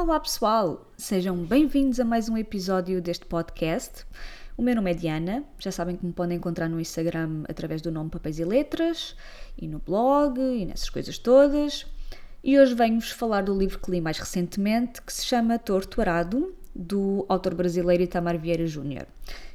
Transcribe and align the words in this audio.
Olá 0.00 0.18
pessoal, 0.18 0.90
sejam 0.96 1.36
bem-vindos 1.36 2.00
a 2.00 2.06
mais 2.06 2.26
um 2.26 2.38
episódio 2.38 3.02
deste 3.02 3.26
podcast. 3.26 4.06
O 4.56 4.62
meu 4.62 4.74
nome 4.74 4.92
é 4.92 4.94
Diana, 4.94 5.44
já 5.58 5.70
sabem 5.70 5.94
que 5.94 6.06
me 6.06 6.10
podem 6.10 6.38
encontrar 6.38 6.70
no 6.70 6.80
Instagram 6.80 7.44
através 7.46 7.82
do 7.82 7.92
nome 7.92 8.08
Papéis 8.08 8.38
e 8.38 8.44
Letras 8.44 9.14
e 9.58 9.68
no 9.68 9.78
blog 9.78 10.40
e 10.40 10.64
nessas 10.64 10.88
coisas 10.88 11.18
todas. 11.18 11.84
E 12.42 12.58
hoje 12.58 12.74
venho-vos 12.74 13.10
falar 13.10 13.42
do 13.42 13.54
livro 13.54 13.78
que 13.78 13.90
li 13.90 14.00
mais 14.00 14.18
recentemente, 14.18 15.02
que 15.02 15.12
se 15.12 15.26
chama 15.26 15.58
Torto 15.58 16.00
Arado, 16.00 16.56
do 16.74 17.26
autor 17.28 17.54
brasileiro 17.54 18.02
Itamar 18.02 18.38
Vieira 18.38 18.66
Júnior. 18.66 19.06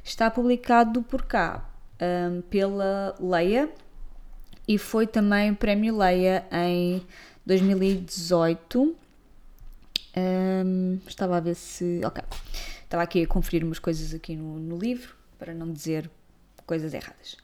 Está 0.04 0.30
publicado 0.30 1.02
por 1.02 1.22
cá 1.24 1.68
um, 2.00 2.40
pela 2.42 3.16
Leia 3.18 3.68
e 4.66 4.78
foi 4.78 5.08
também 5.08 5.52
prémio 5.52 5.98
Leia 5.98 6.46
em 6.52 7.04
2018. 7.44 9.05
Um, 10.16 10.98
estava 11.06 11.36
a 11.36 11.40
ver 11.40 11.54
se. 11.54 12.00
Ok. 12.04 12.22
Estava 12.84 13.02
aqui 13.02 13.22
a 13.22 13.26
conferir 13.26 13.64
umas 13.64 13.78
coisas 13.78 14.14
aqui 14.14 14.36
no, 14.36 14.58
no 14.58 14.78
livro 14.78 15.14
para 15.38 15.52
não 15.52 15.72
dizer 15.72 16.10
coisas 16.64 16.94
erradas. 16.94 17.36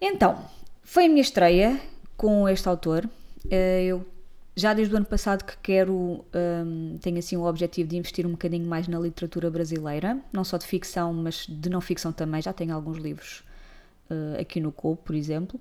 Então, 0.00 0.44
foi 0.82 1.06
a 1.06 1.08
minha 1.08 1.20
estreia 1.20 1.80
com 2.16 2.48
este 2.48 2.68
autor. 2.68 3.08
Eh, 3.50 3.84
eu 3.84 4.06
já 4.54 4.74
desde 4.74 4.92
o 4.94 4.96
ano 4.96 5.06
passado 5.06 5.44
que 5.44 5.56
quero, 5.62 6.24
um, 6.34 6.98
tenho 7.00 7.18
assim 7.18 7.36
o 7.36 7.44
objetivo 7.44 7.88
de 7.88 7.96
investir 7.96 8.26
um 8.26 8.32
bocadinho 8.32 8.66
mais 8.66 8.86
na 8.86 8.98
literatura 8.98 9.50
brasileira, 9.50 10.18
não 10.32 10.44
só 10.44 10.58
de 10.58 10.66
ficção, 10.66 11.12
mas 11.12 11.46
de 11.48 11.70
não 11.70 11.80
ficção 11.80 12.12
também. 12.12 12.42
Já 12.42 12.52
tenho 12.52 12.74
alguns 12.74 12.98
livros 12.98 13.42
uh, 14.10 14.40
aqui 14.40 14.60
no 14.60 14.70
Cobo, 14.70 14.96
por 14.96 15.14
exemplo, 15.14 15.58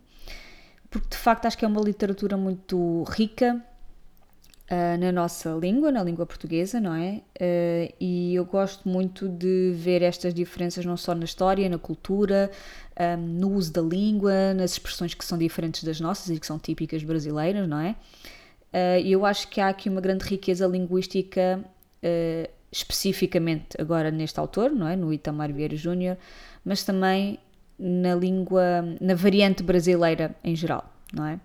porque 0.90 1.08
de 1.10 1.18
facto 1.18 1.46
acho 1.46 1.58
que 1.58 1.64
é 1.64 1.68
uma 1.68 1.82
literatura 1.82 2.36
muito 2.36 3.04
rica 3.10 3.64
uh, 4.72 4.98
na 4.98 5.12
nossa 5.12 5.50
língua, 5.52 5.92
na 5.92 6.02
língua 6.02 6.26
portuguesa, 6.26 6.80
não 6.80 6.96
é? 6.96 7.22
Uh, 7.40 7.94
e 8.00 8.34
eu 8.34 8.46
gosto 8.46 8.88
muito 8.88 9.28
de 9.28 9.74
ver 9.76 10.02
estas 10.02 10.34
diferenças 10.34 10.86
não 10.86 10.96
só 10.96 11.14
na 11.14 11.26
história, 11.26 11.68
na 11.68 11.78
cultura, 11.78 12.50
um, 13.00 13.18
no 13.18 13.52
uso 13.52 13.74
da 13.74 13.82
língua, 13.82 14.54
nas 14.54 14.72
expressões 14.72 15.14
que 15.14 15.26
são 15.26 15.38
diferentes 15.38 15.84
das 15.84 16.00
nossas 16.00 16.30
e 16.30 16.40
que 16.40 16.48
são 16.48 16.58
típicas 16.58 17.04
brasileiras, 17.04 17.68
não 17.68 17.80
é? 17.80 17.96
Uh, 18.74 19.06
eu 19.06 19.26
acho 19.26 19.50
que 19.50 19.60
há 19.60 19.68
aqui 19.68 19.90
uma 19.90 20.00
grande 20.00 20.24
riqueza 20.26 20.66
linguística, 20.66 21.64
especificamente 22.72 23.80
agora 23.80 24.10
neste 24.10 24.40
autor, 24.40 24.72
não 24.72 24.88
é? 24.88 24.96
no 24.96 25.14
Itamar 25.14 25.54
Vieira 25.54 25.76
Júnior, 25.76 26.18
mas 26.66 26.84
também 26.84 27.38
na 27.78 28.16
língua, 28.16 28.84
na 29.00 29.14
variante 29.14 29.62
brasileira 29.62 30.34
em 30.44 30.56
geral, 30.56 30.92
não 31.14 31.28
é? 31.28 31.40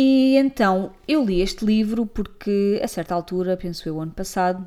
E 0.00 0.36
então 0.36 0.92
eu 1.08 1.24
li 1.24 1.40
este 1.40 1.64
livro 1.64 2.06
porque 2.06 2.80
a 2.80 2.86
certa 2.86 3.16
altura, 3.16 3.56
penso 3.56 3.88
eu, 3.88 4.00
ano 4.00 4.12
passado, 4.12 4.64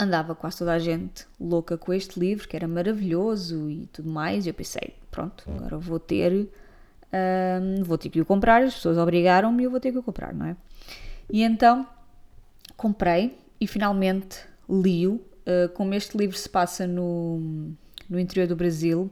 andava 0.00 0.34
quase 0.34 0.56
toda 0.56 0.72
a 0.72 0.78
gente 0.78 1.26
louca 1.38 1.76
com 1.76 1.92
este 1.92 2.18
livro, 2.18 2.48
que 2.48 2.56
era 2.56 2.66
maravilhoso 2.66 3.68
e 3.68 3.86
tudo 3.92 4.08
mais, 4.08 4.46
e 4.46 4.48
eu 4.48 4.54
pensei, 4.54 4.94
pronto, 5.10 5.44
agora 5.54 5.76
vou 5.76 6.00
ter 6.00 6.48
um, 7.12 7.84
vou 7.84 7.98
ter 7.98 8.08
que 8.08 8.22
o 8.22 8.24
comprar, 8.24 8.62
as 8.62 8.72
pessoas 8.72 8.96
obrigaram-me 8.96 9.64
e 9.64 9.66
eu 9.66 9.70
vou 9.70 9.78
ter 9.78 9.92
que 9.92 9.98
o 9.98 10.02
comprar, 10.02 10.32
não 10.32 10.46
é? 10.46 10.56
E 11.30 11.42
então 11.42 11.86
comprei 12.74 13.36
e 13.60 13.66
finalmente 13.66 14.38
li-o. 14.66 15.16
Uh, 15.42 15.68
como 15.74 15.92
este 15.92 16.16
livro 16.16 16.38
se 16.38 16.48
passa 16.48 16.86
no, 16.86 17.74
no 18.08 18.18
interior 18.18 18.46
do 18.46 18.56
Brasil, 18.56 19.10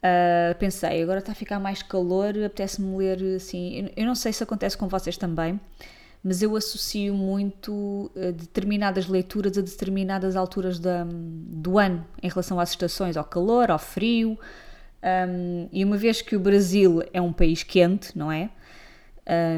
uh, 0.00 0.58
pensei, 0.58 1.02
agora 1.02 1.20
está 1.20 1.32
a 1.32 1.34
ficar 1.34 1.58
mais 1.58 1.82
calor, 1.82 2.30
apetece-me 2.30 2.96
ler 2.96 3.36
assim. 3.36 3.80
Eu, 3.80 3.92
eu, 3.96 4.06
não 4.06 4.14
sei 4.14 4.32
se 4.32 4.42
acontece 4.42 4.76
com 4.76 4.88
vocês 4.88 5.16
também, 5.16 5.60
mas 6.22 6.42
eu 6.42 6.56
associo 6.56 7.14
muito 7.14 8.10
uh, 8.14 8.32
determinadas 8.32 9.06
leituras 9.06 9.56
a 9.56 9.60
determinadas 9.60 10.36
alturas 10.36 10.78
da, 10.78 11.06
do 11.06 11.78
ano 11.78 12.04
em 12.22 12.28
relação 12.28 12.58
às 12.58 12.70
estações, 12.70 13.16
ao 13.16 13.24
calor, 13.24 13.70
ao 13.70 13.78
frio. 13.78 14.38
Um, 15.02 15.68
e 15.72 15.84
uma 15.84 15.96
vez 15.96 16.20
que 16.20 16.36
o 16.36 16.40
Brasil 16.40 17.02
é 17.12 17.20
um 17.20 17.32
país 17.32 17.62
quente, 17.62 18.16
não 18.16 18.30
é? 18.30 18.50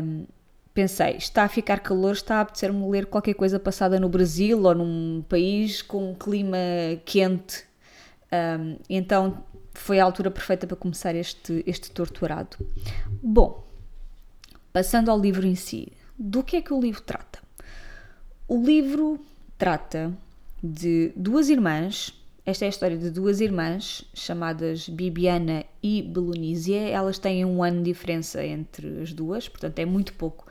Um, 0.03 0.27
pensei, 0.73 1.17
está 1.17 1.45
a 1.45 1.49
ficar 1.49 1.81
calor, 1.81 2.13
está 2.13 2.37
a 2.37 2.41
apetecer-me 2.43 2.89
ler 2.89 3.07
qualquer 3.07 3.35
coisa 3.35 3.59
passada 3.59 3.99
no 3.99 4.09
Brasil 4.09 4.63
ou 4.63 4.75
num 4.75 5.25
país 5.29 5.83
com 5.83 6.11
um 6.11 6.15
clima 6.15 6.57
quente. 7.05 7.65
Um, 8.33 8.77
então 8.89 9.45
foi 9.75 10.01
a 10.01 10.05
altura 10.05 10.31
perfeita 10.31 10.67
para 10.67 10.77
começar 10.77 11.15
este, 11.15 11.63
este 11.67 11.91
torturado. 11.91 12.57
Bom, 13.23 13.67
passando 14.73 15.11
ao 15.11 15.19
livro 15.19 15.47
em 15.47 15.55
si, 15.55 15.93
do 16.19 16.43
que 16.43 16.57
é 16.57 16.63
que 16.63 16.73
o 16.73 16.81
livro 16.81 17.03
trata? 17.03 17.39
O 18.47 18.63
livro 18.65 19.21
trata 19.57 20.13
de 20.63 21.13
duas 21.17 21.49
irmãs 21.49 22.15
esta 22.45 22.65
é 22.65 22.67
a 22.67 22.71
história 22.71 22.99
de 22.99 23.09
duas 23.09 23.41
irmãs 23.41 24.05
chamadas 24.13 24.89
Bibiana 24.89 25.65
e 25.81 26.03
Belonísia. 26.03 26.89
Elas 26.89 27.17
têm 27.17 27.45
um 27.45 27.63
ano 27.63 27.79
de 27.79 27.93
diferença 27.93 28.45
entre 28.45 29.01
as 29.01 29.13
duas, 29.13 29.49
portanto 29.49 29.79
é 29.79 29.85
muito 29.85 30.13
pouco. 30.15 30.49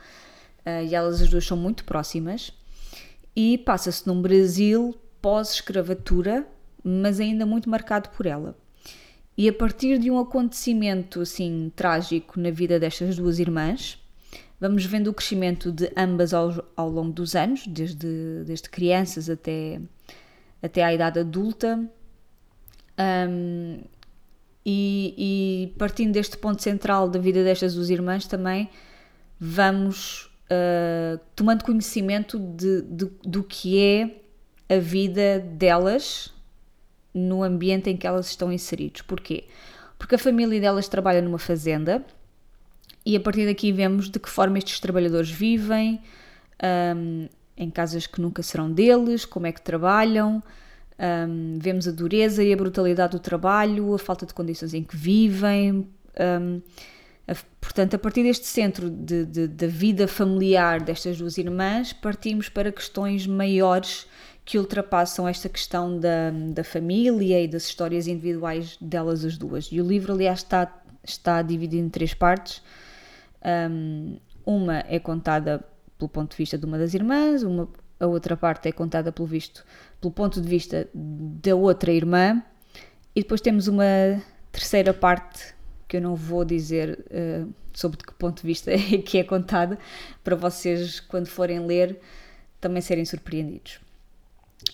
Uh, 0.66 0.86
e 0.88 0.96
elas 0.96 1.22
as 1.22 1.30
duas 1.30 1.46
são 1.46 1.58
muito 1.58 1.84
próximas. 1.84 2.54
E 3.36 3.58
passa-se 3.58 4.08
num 4.08 4.22
Brasil 4.22 4.98
pós-escravatura, 5.22 6.48
mas 6.82 7.20
ainda 7.20 7.46
muito 7.46 7.70
marcado 7.70 8.10
por 8.12 8.26
ela. 8.26 8.56
E 9.38 9.48
a 9.48 9.54
partir 9.54 9.98
de 9.98 10.12
um 10.12 10.20
acontecimento 10.20 11.22
assim 11.22 11.72
trágico 11.76 12.40
na 12.40 12.52
vida 12.52 12.80
destas 12.80 13.16
duas 13.16 13.40
irmãs, 13.40 13.98
vamos 14.60 14.86
vendo 14.86 15.08
o 15.08 15.14
crescimento 15.14 15.72
de 15.72 15.92
ambas 15.96 16.34
ao, 16.34 16.64
ao 16.76 16.90
longo 16.90 17.12
dos 17.12 17.36
anos, 17.36 17.66
desde, 17.66 18.44
desde 18.46 18.70
crianças 18.70 19.30
até 19.30 19.82
até 20.62 20.84
à 20.84 20.94
idade 20.94 21.20
adulta. 21.20 21.90
Um, 23.00 23.82
e, 24.64 25.16
e, 25.18 25.78
partindo 25.78 26.12
deste 26.12 26.38
ponto 26.38 26.62
central 26.62 27.10
da 27.10 27.18
vida 27.18 27.44
destas 27.44 27.74
duas 27.74 27.90
irmãs, 27.90 28.28
também 28.28 28.70
vamos 29.40 30.26
uh, 30.46 31.20
tomando 31.36 31.64
conhecimento 31.64 32.38
de, 32.38 32.84
de, 32.84 33.06
do 33.24 33.44
que 33.44 33.80
é 33.82 34.22
a 34.70 34.78
vida 34.78 35.40
delas 35.40 36.32
no 37.14 37.44
ambiente 37.44 37.90
em 37.90 37.98
que 37.98 38.08
elas 38.08 38.28
estão 38.28 38.52
inseridos. 38.52 39.02
Porquê? 39.02 39.46
Porque 39.98 40.16
a 40.16 40.18
família 40.18 40.60
delas 40.60 40.88
trabalha 40.88 41.22
numa 41.22 41.38
fazenda 41.38 42.04
e 43.06 43.16
a 43.16 43.20
partir 43.20 43.46
daqui 43.46 43.72
vemos 43.72 44.10
de 44.10 44.20
que 44.20 44.30
forma 44.30 44.58
estes 44.58 44.80
trabalhadores 44.80 45.30
vivem, 45.30 46.00
um, 46.96 47.28
em 47.58 47.70
casas 47.70 48.08
que 48.08 48.22
nunca 48.22 48.44
serão 48.44 48.72
deles, 48.72 49.26
como 49.26 49.48
é 49.48 49.52
que 49.52 49.62
trabalham, 49.62 50.42
um, 51.02 51.58
vemos 51.60 51.88
a 51.88 51.92
dureza 51.92 52.44
e 52.44 52.54
a 52.54 52.56
brutalidade 52.56 53.14
do 53.14 53.20
trabalho, 53.20 53.94
a 53.94 54.00
falta 54.00 54.26
de 54.26 54.34
condições 54.34 54.74
em 54.74 54.84
que 54.84 54.96
vivem. 54.96 55.88
Um, 56.20 56.62
a, 57.28 57.36
portanto, 57.60 57.96
a 57.96 58.00
partir 58.00 58.24
deste 58.24 58.46
centro 58.46 58.90
de, 58.90 59.26
de, 59.26 59.48
da 59.48 59.68
vida 59.68 60.08
familiar 60.08 60.82
destas 60.82 61.18
duas 61.18 61.38
irmãs, 61.38 61.92
partimos 61.92 62.50
para 62.50 62.72
questões 62.72 63.26
maiores 63.26 64.08
que 64.44 64.58
ultrapassam 64.58 65.28
esta 65.28 65.48
questão 65.48 66.00
da, 66.00 66.32
da 66.54 66.64
família 66.64 67.42
e 67.42 67.48
das 67.48 67.66
histórias 67.66 68.08
individuais 68.08 68.78
delas 68.82 69.24
as 69.24 69.38
duas. 69.38 69.70
E 69.72 69.80
o 69.80 69.88
livro, 69.88 70.14
aliás, 70.14 70.40
está, 70.40 70.82
está 71.04 71.42
dividido 71.42 71.86
em 71.86 71.90
três 71.90 72.14
partes. 72.14 72.62
Um, 73.44 74.18
uma 74.46 74.84
é 74.88 75.00
contada 75.00 75.64
pelo 75.98 76.10
ponto 76.10 76.32
de 76.32 76.38
vista 76.38 76.58
de 76.58 76.66
uma 76.66 76.78
das 76.78 76.94
irmãs, 76.94 77.44
uma, 77.44 77.70
a 78.00 78.08
outra 78.08 78.36
parte 78.36 78.68
é 78.68 78.72
contada 78.72 79.12
pelo 79.12 79.28
visto, 79.28 79.64
pelo 80.00 80.12
ponto 80.12 80.42
de 80.42 80.48
vista 80.48 80.90
da 80.94 81.56
outra 81.56 81.92
irmã, 81.92 82.42
e 83.16 83.22
depois 83.22 83.42
temos 83.42 83.68
uma 83.68 83.84
terceira 84.52 84.94
parte 84.94 85.54
que 85.88 85.98
eu 85.98 86.02
não 86.02 86.16
vou 86.16 86.46
dizer 86.46 87.06
uh, 87.12 87.54
sobre 87.74 87.98
de 87.98 88.06
que 88.06 88.14
ponto 88.14 88.42
de 88.42 88.48
vista 88.48 88.72
é 88.74 88.98
que 88.98 89.18
é 89.18 89.24
contada, 89.24 89.78
para 90.24 90.36
vocês, 90.36 91.00
quando 91.02 91.28
forem 91.28 91.60
ler, 91.60 92.00
também 92.60 92.82
serem 92.82 93.04
surpreendidos. 93.04 93.81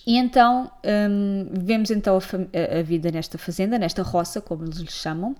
E 0.06 0.16
então 0.16 0.70
um, 1.10 1.46
vemos 1.52 1.90
então 1.90 2.18
a, 2.18 2.78
a, 2.78 2.82
vida 2.82 3.10
nesta 3.10 3.38
fazenda, 3.38 3.78
nesta 3.78 4.02
roça, 4.02 4.40
como 4.40 4.64
eles 4.64 4.78
lhe 4.78 4.90
chamam, 4.90 5.34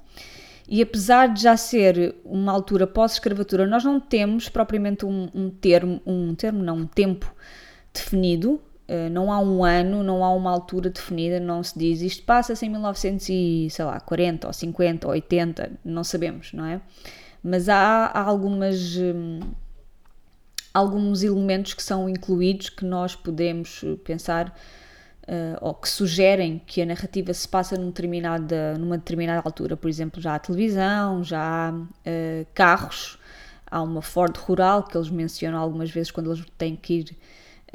e 0.69 0.83
apesar 0.83 1.33
de 1.33 1.43
já 1.43 1.57
ser 1.57 2.15
uma 2.25 2.53
altura 2.53 2.87
pós-escravatura, 2.87 3.67
nós 3.67 3.85
não 3.85 3.99
temos 3.99 4.49
propriamente 4.49 5.07
um, 5.07 5.29
um, 5.35 5.51
termo, 5.51 6.01
um 6.07 6.35
termo, 6.35 6.63
não, 6.63 6.77
um 6.77 6.87
tempo 6.87 7.35
definido, 7.93 8.61
uh, 8.89 9.11
não 9.11 9.33
há 9.33 9.39
um 9.41 9.65
ano, 9.65 10.03
não 10.03 10.23
há 10.23 10.31
uma 10.33 10.51
altura 10.51 10.91
definida, 10.91 11.41
não 11.41 11.63
se 11.63 11.79
diz 11.79 12.03
isto 12.03 12.23
passa-se 12.25 12.67
em 12.67 12.69
1940 12.69 14.47
ou 14.47 14.53
50 14.53 15.07
ou 15.07 15.13
80, 15.15 15.73
não 15.85 16.05
sabemos, 16.05 16.53
não 16.53 16.67
é? 16.67 16.81
Mas 17.43 17.69
há, 17.69 18.07
há 18.07 18.21
algumas. 18.21 18.97
Um, 18.97 19.41
alguns 20.79 21.23
elementos 21.23 21.75
que 21.75 21.83
são 21.83 22.09
incluídos 22.09 22.69
que 22.69 22.85
nós 22.85 23.15
podemos 23.15 23.85
pensar 24.05 24.49
uh, 25.29 25.59
ou 25.61 25.75
que 25.75 25.89
sugerem 25.89 26.63
que 26.67 26.81
a 26.81 26.87
narrativa 26.87 27.35
se 27.35 27.47
passa 27.49 27.77
determinada, 27.77 28.77
numa 28.79 28.97
determinada 28.97 29.43
altura. 29.45 29.77
Por 29.77 29.89
exemplo, 29.89 30.21
já 30.21 30.35
há 30.35 30.39
televisão, 30.39 31.23
já 31.25 31.41
há 31.41 31.73
uh, 31.73 32.47
carros, 32.55 33.19
há 33.71 33.83
uma 33.83 34.03
Ford 34.03 34.37
rural 34.37 34.85
que 34.85 34.97
eles 34.97 35.11
mencionam 35.11 35.59
algumas 35.59 35.91
vezes 35.91 36.11
quando 36.11 36.33
eles 36.33 36.45
têm 36.57 36.77
que 36.77 36.95
ir 36.95 37.17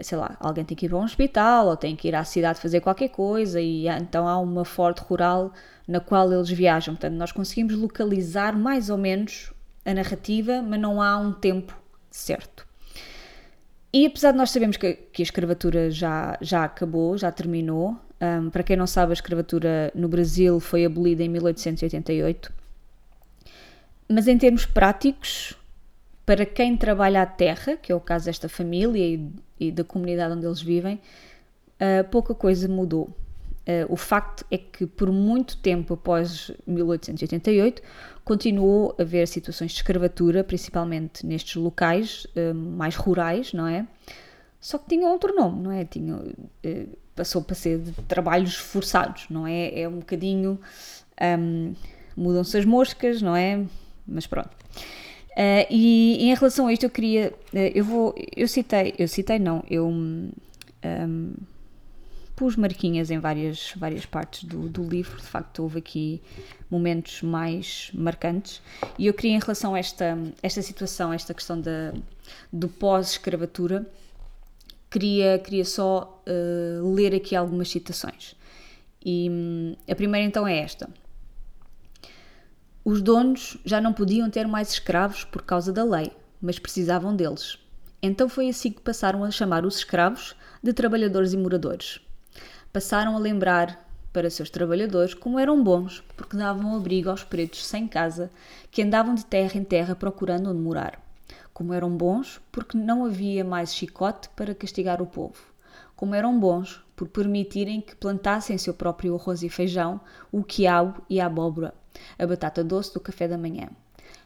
sei 0.02 0.18
lá, 0.18 0.36
alguém 0.40 0.66
tem 0.66 0.76
que 0.76 0.88
ir 0.88 0.90
para 0.90 0.98
um 0.98 1.04
hospital 1.04 1.68
ou 1.68 1.78
tem 1.78 1.96
que 1.96 2.08
ir 2.08 2.16
à 2.16 2.24
cidade 2.24 2.60
fazer 2.60 2.82
qualquer 2.82 3.10
coisa 3.10 3.62
e 3.62 3.88
então 3.88 4.28
há 4.28 4.40
uma 4.40 4.66
forte 4.66 5.02
rural 5.02 5.54
na 5.88 6.00
qual 6.00 6.34
eles 6.34 6.50
viajam. 6.50 6.96
Portanto, 6.96 7.14
nós 7.14 7.32
conseguimos 7.32 7.76
localizar 7.76 8.58
mais 8.58 8.90
ou 8.90 8.98
menos 8.98 9.54
a 9.86 9.94
narrativa, 9.94 10.64
mas 10.64 10.80
não 10.80 11.00
há 11.00 11.16
um 11.18 11.32
tempo 11.32 11.78
certo. 12.10 12.66
E 13.94 14.08
apesar 14.08 14.32
de 14.32 14.38
nós 14.40 14.50
sabermos 14.50 14.76
que, 14.76 14.94
que 14.94 15.22
a 15.22 15.24
escravatura 15.24 15.92
já, 15.92 16.36
já 16.42 16.64
acabou, 16.64 17.16
já 17.16 17.32
terminou, 17.32 17.96
um, 18.20 18.50
para 18.50 18.64
quem 18.64 18.76
não 18.76 18.88
sabe, 18.88 19.12
a 19.12 19.14
escravatura 19.14 19.92
no 19.94 20.08
Brasil 20.08 20.60
foi 20.60 20.84
abolida 20.84 21.22
em 21.22 21.30
1888, 21.30 22.52
mas 24.10 24.28
em 24.28 24.38
termos 24.38 24.66
práticos, 24.66 25.56
para 26.26 26.44
quem 26.44 26.76
trabalha 26.76 27.22
a 27.22 27.26
terra, 27.26 27.78
que 27.78 27.92
é 27.92 27.96
o 27.96 28.00
caso 28.00 28.26
desta 28.26 28.50
família 28.50 29.06
e, 29.06 29.30
e 29.60 29.72
da 29.72 29.84
comunidade 29.84 30.34
onde 30.34 30.46
eles 30.46 30.62
vivem, 30.62 30.96
uh, 30.96 32.04
pouca 32.10 32.34
coisa 32.34 32.68
mudou. 32.68 33.14
Uh, 33.66 33.88
o 33.88 33.96
facto 33.96 34.46
é 34.52 34.58
que 34.58 34.86
por 34.86 35.10
muito 35.10 35.56
tempo 35.58 35.94
após 35.94 36.52
1888 36.68 37.82
continuou 38.26 38.94
a 39.00 39.04
haver 39.04 39.26
situações 39.26 39.72
de 39.72 39.78
escravatura, 39.78 40.44
principalmente 40.44 41.26
nestes 41.26 41.56
locais 41.56 42.28
uh, 42.36 42.54
mais 42.54 42.98
rurais, 42.98 43.54
não 43.54 43.66
é? 43.66 43.88
Só 44.60 44.78
que 44.78 44.90
tinha 44.90 45.08
outro 45.08 45.34
nome, 45.34 45.62
não 45.62 45.72
é? 45.72 45.86
Tinha, 45.86 46.14
uh, 46.14 46.98
passou 47.16 47.42
para 47.42 47.56
ser 47.56 47.80
de 47.80 47.94
trabalhos 48.04 48.56
forçados, 48.56 49.28
não 49.30 49.48
é? 49.48 49.80
É 49.80 49.88
um 49.88 50.00
bocadinho. 50.00 50.60
Um, 51.40 51.74
mudam-se 52.18 52.58
as 52.58 52.66
moscas, 52.66 53.22
não 53.22 53.34
é? 53.36 53.64
Mas 54.06 54.28
pronto. 54.28 54.50
E, 55.70 56.18
e, 56.20 56.30
em 56.30 56.36
relação 56.36 56.68
a 56.68 56.74
isto 56.74 56.84
eu 56.84 56.90
queria, 56.90 57.34
eu 57.74 57.84
vou, 57.84 58.14
eu 58.36 58.48
citei, 58.48 58.94
eu 59.00 59.08
citei 59.08 59.40
não, 59.40 59.64
eu 59.68 59.88
um, 59.88 60.30
pus 62.44 62.58
marquinhas 62.58 63.10
em 63.10 63.20
várias, 63.20 63.72
várias 63.78 64.06
partes 64.06 64.44
do, 64.44 64.68
do 64.68 64.84
livro, 64.84 65.16
de 65.16 65.24
facto 65.24 65.64
houve 65.64 65.80
aqui 65.80 66.22
momentos 66.70 67.22
mais 67.22 67.90
marcantes 67.94 68.62
e 69.00 69.08
eu 69.08 69.14
queria 69.14 69.38
em 69.38 69.40
relação 69.40 69.74
a 69.76 69.80
esta, 69.80 70.18
esta 70.42 70.62
situação, 70.62 71.14
esta 71.14 71.34
questão 71.34 71.62
da, 71.62 71.94
do 72.52 72.68
pós-escravatura, 72.68 73.90
queria, 74.92 75.40
queria 75.40 75.64
só 75.64 76.22
uh, 76.28 76.94
ler 76.94 77.16
aqui 77.16 77.34
algumas 77.34 77.70
citações. 77.70 78.36
E 79.06 79.30
um, 79.30 79.78
a 79.90 79.96
primeira 79.96 80.28
então 80.28 80.46
é 80.46 80.58
esta. 80.58 80.90
Os 82.84 83.02
donos 83.02 83.56
já 83.64 83.80
não 83.80 83.94
podiam 83.94 84.30
ter 84.30 84.50
mais 84.50 84.70
escravos 84.70 85.24
por 85.24 85.44
causa 85.44 85.72
da 85.72 85.86
lei, 85.86 86.12
mas 86.42 86.60
precisavam 86.60 87.16
deles. 87.16 87.58
Então 88.02 88.28
foi 88.28 88.50
assim 88.50 88.70
que 88.70 88.82
passaram 88.82 89.24
a 89.24 89.32
chamar 89.32 89.66
os 89.66 89.78
escravos 89.78 90.36
de 90.62 90.74
trabalhadores 90.74 91.32
e 91.32 91.38
moradores. 91.38 92.02
Passaram 92.74 93.16
a 93.16 93.20
lembrar 93.20 93.88
para 94.12 94.32
seus 94.32 94.50
trabalhadores 94.50 95.14
como 95.14 95.38
eram 95.38 95.64
bons, 95.64 96.04
porque 96.18 96.36
davam 96.36 96.76
abrigo 96.76 97.08
aos 97.08 97.24
pretos 97.24 97.64
sem 97.64 97.88
casa, 97.88 98.32
que 98.72 98.82
andavam 98.82 99.14
de 99.14 99.24
terra 99.24 99.60
em 99.60 99.64
terra 99.64 99.96
procurando 99.96 100.50
onde 100.50 100.60
morar. 100.60 101.00
Como 101.54 101.72
eram 101.72 101.96
bons, 101.96 102.42
porque 102.52 102.76
não 102.76 103.06
havia 103.06 103.46
mais 103.46 103.76
chicote 103.76 104.28
para 104.30 104.56
castigar 104.56 105.04
o 105.04 105.06
povo. 105.06 105.40
Como 105.96 106.16
eram 106.16 106.40
bons, 106.40 106.84
por 106.96 107.08
permitirem 107.10 107.80
que 107.80 107.96
plantassem 107.96 108.58
seu 108.58 108.74
próprio 108.74 109.14
arroz 109.14 109.44
e 109.44 109.50
feijão, 109.50 110.02
o 110.32 110.44
quiabo 110.44 111.00
e 111.08 111.22
a 111.22 111.28
abóbora, 111.28 111.76
a 112.18 112.26
batata 112.26 112.64
doce 112.64 112.92
do 112.92 113.00
café 113.00 113.28
da 113.28 113.38
manhã. 113.38 113.70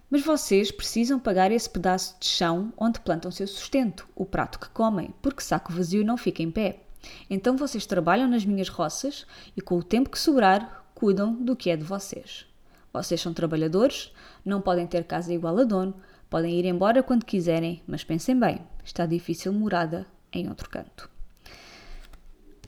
Mas 0.10 0.24
vocês 0.24 0.72
precisam 0.72 1.20
pagar 1.20 1.52
esse 1.52 1.70
pedaço 1.70 2.16
de 2.18 2.28
chão 2.28 2.72
onde 2.78 3.02
plantam 3.02 3.30
seu 3.30 3.46
sustento, 3.46 4.08
o 4.16 4.26
prato 4.26 4.58
que 4.58 4.70
comem, 4.70 5.14
porque 5.22 5.44
saco 5.44 5.74
vazio 5.74 6.06
não 6.06 6.16
fica 6.16 6.42
em 6.42 6.50
pé. 6.50 6.87
Então 7.30 7.58
vocês 7.58 7.86
trabalham 7.86 8.28
nas 8.28 8.46
minhas 8.46 8.70
roças 8.70 9.26
e 9.56 9.62
com 9.62 9.78
o 9.78 9.84
tempo 9.84 10.10
que 10.10 10.20
sobrar, 10.20 10.86
cuidam 10.94 11.34
do 11.34 11.56
que 11.56 11.70
é 11.70 11.78
de 11.78 11.84
vocês. 11.84 12.46
Vocês 12.92 13.22
são 13.22 13.34
trabalhadores, 13.34 14.12
não 14.44 14.62
podem 14.62 14.88
ter 14.88 15.04
casa 15.04 15.34
igual 15.34 15.58
a 15.60 15.64
dono, 15.64 15.94
podem 16.30 16.58
ir 16.60 16.66
embora 16.66 17.04
quando 17.04 17.26
quiserem, 17.26 17.82
mas 17.88 18.04
pensem 18.04 18.40
bem, 18.40 18.62
está 18.84 19.06
difícil 19.06 19.54
morada 19.54 20.08
em 20.32 20.50
outro 20.50 20.70
canto. 20.70 21.10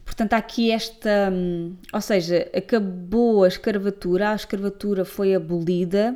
Portanto, 0.06 0.34
há 0.34 0.38
aqui 0.38 0.72
esta. 0.72 1.30
Hum, 1.32 1.76
ou 1.94 2.02
seja, 2.02 2.50
acabou 2.54 3.44
a 3.44 3.48
escravatura, 3.48 4.32
a 4.32 4.36
escravatura 4.36 5.06
foi 5.06 5.34
abolida, 5.34 6.16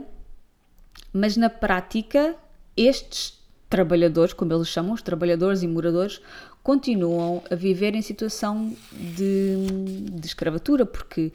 mas 1.14 1.38
na 1.38 1.50
prática, 1.50 2.36
estes 2.76 3.42
trabalhadores, 3.69 4.34
como 4.34 4.54
eles 4.54 4.68
chamam, 4.68 4.94
os 4.94 5.02
trabalhadores 5.02 5.64
e 5.64 5.68
moradores, 5.68 6.22
continuam 6.63 7.44
a 7.51 7.56
viver 7.56 7.94
em 7.94 8.01
situação 8.01 8.74
de, 8.92 9.68
de 10.12 10.25
escravatura, 10.25 10.86
porque 10.86 11.31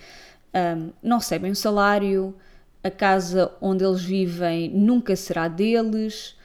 um, 0.54 0.90
não 1.02 1.19
recebem 1.19 1.52
um 1.52 1.54
salário, 1.54 2.34
a 2.82 2.90
casa 2.90 3.52
onde 3.60 3.84
eles 3.84 4.02
vivem 4.02 4.70
nunca 4.70 5.14
será 5.14 5.46
deles, 5.48 6.36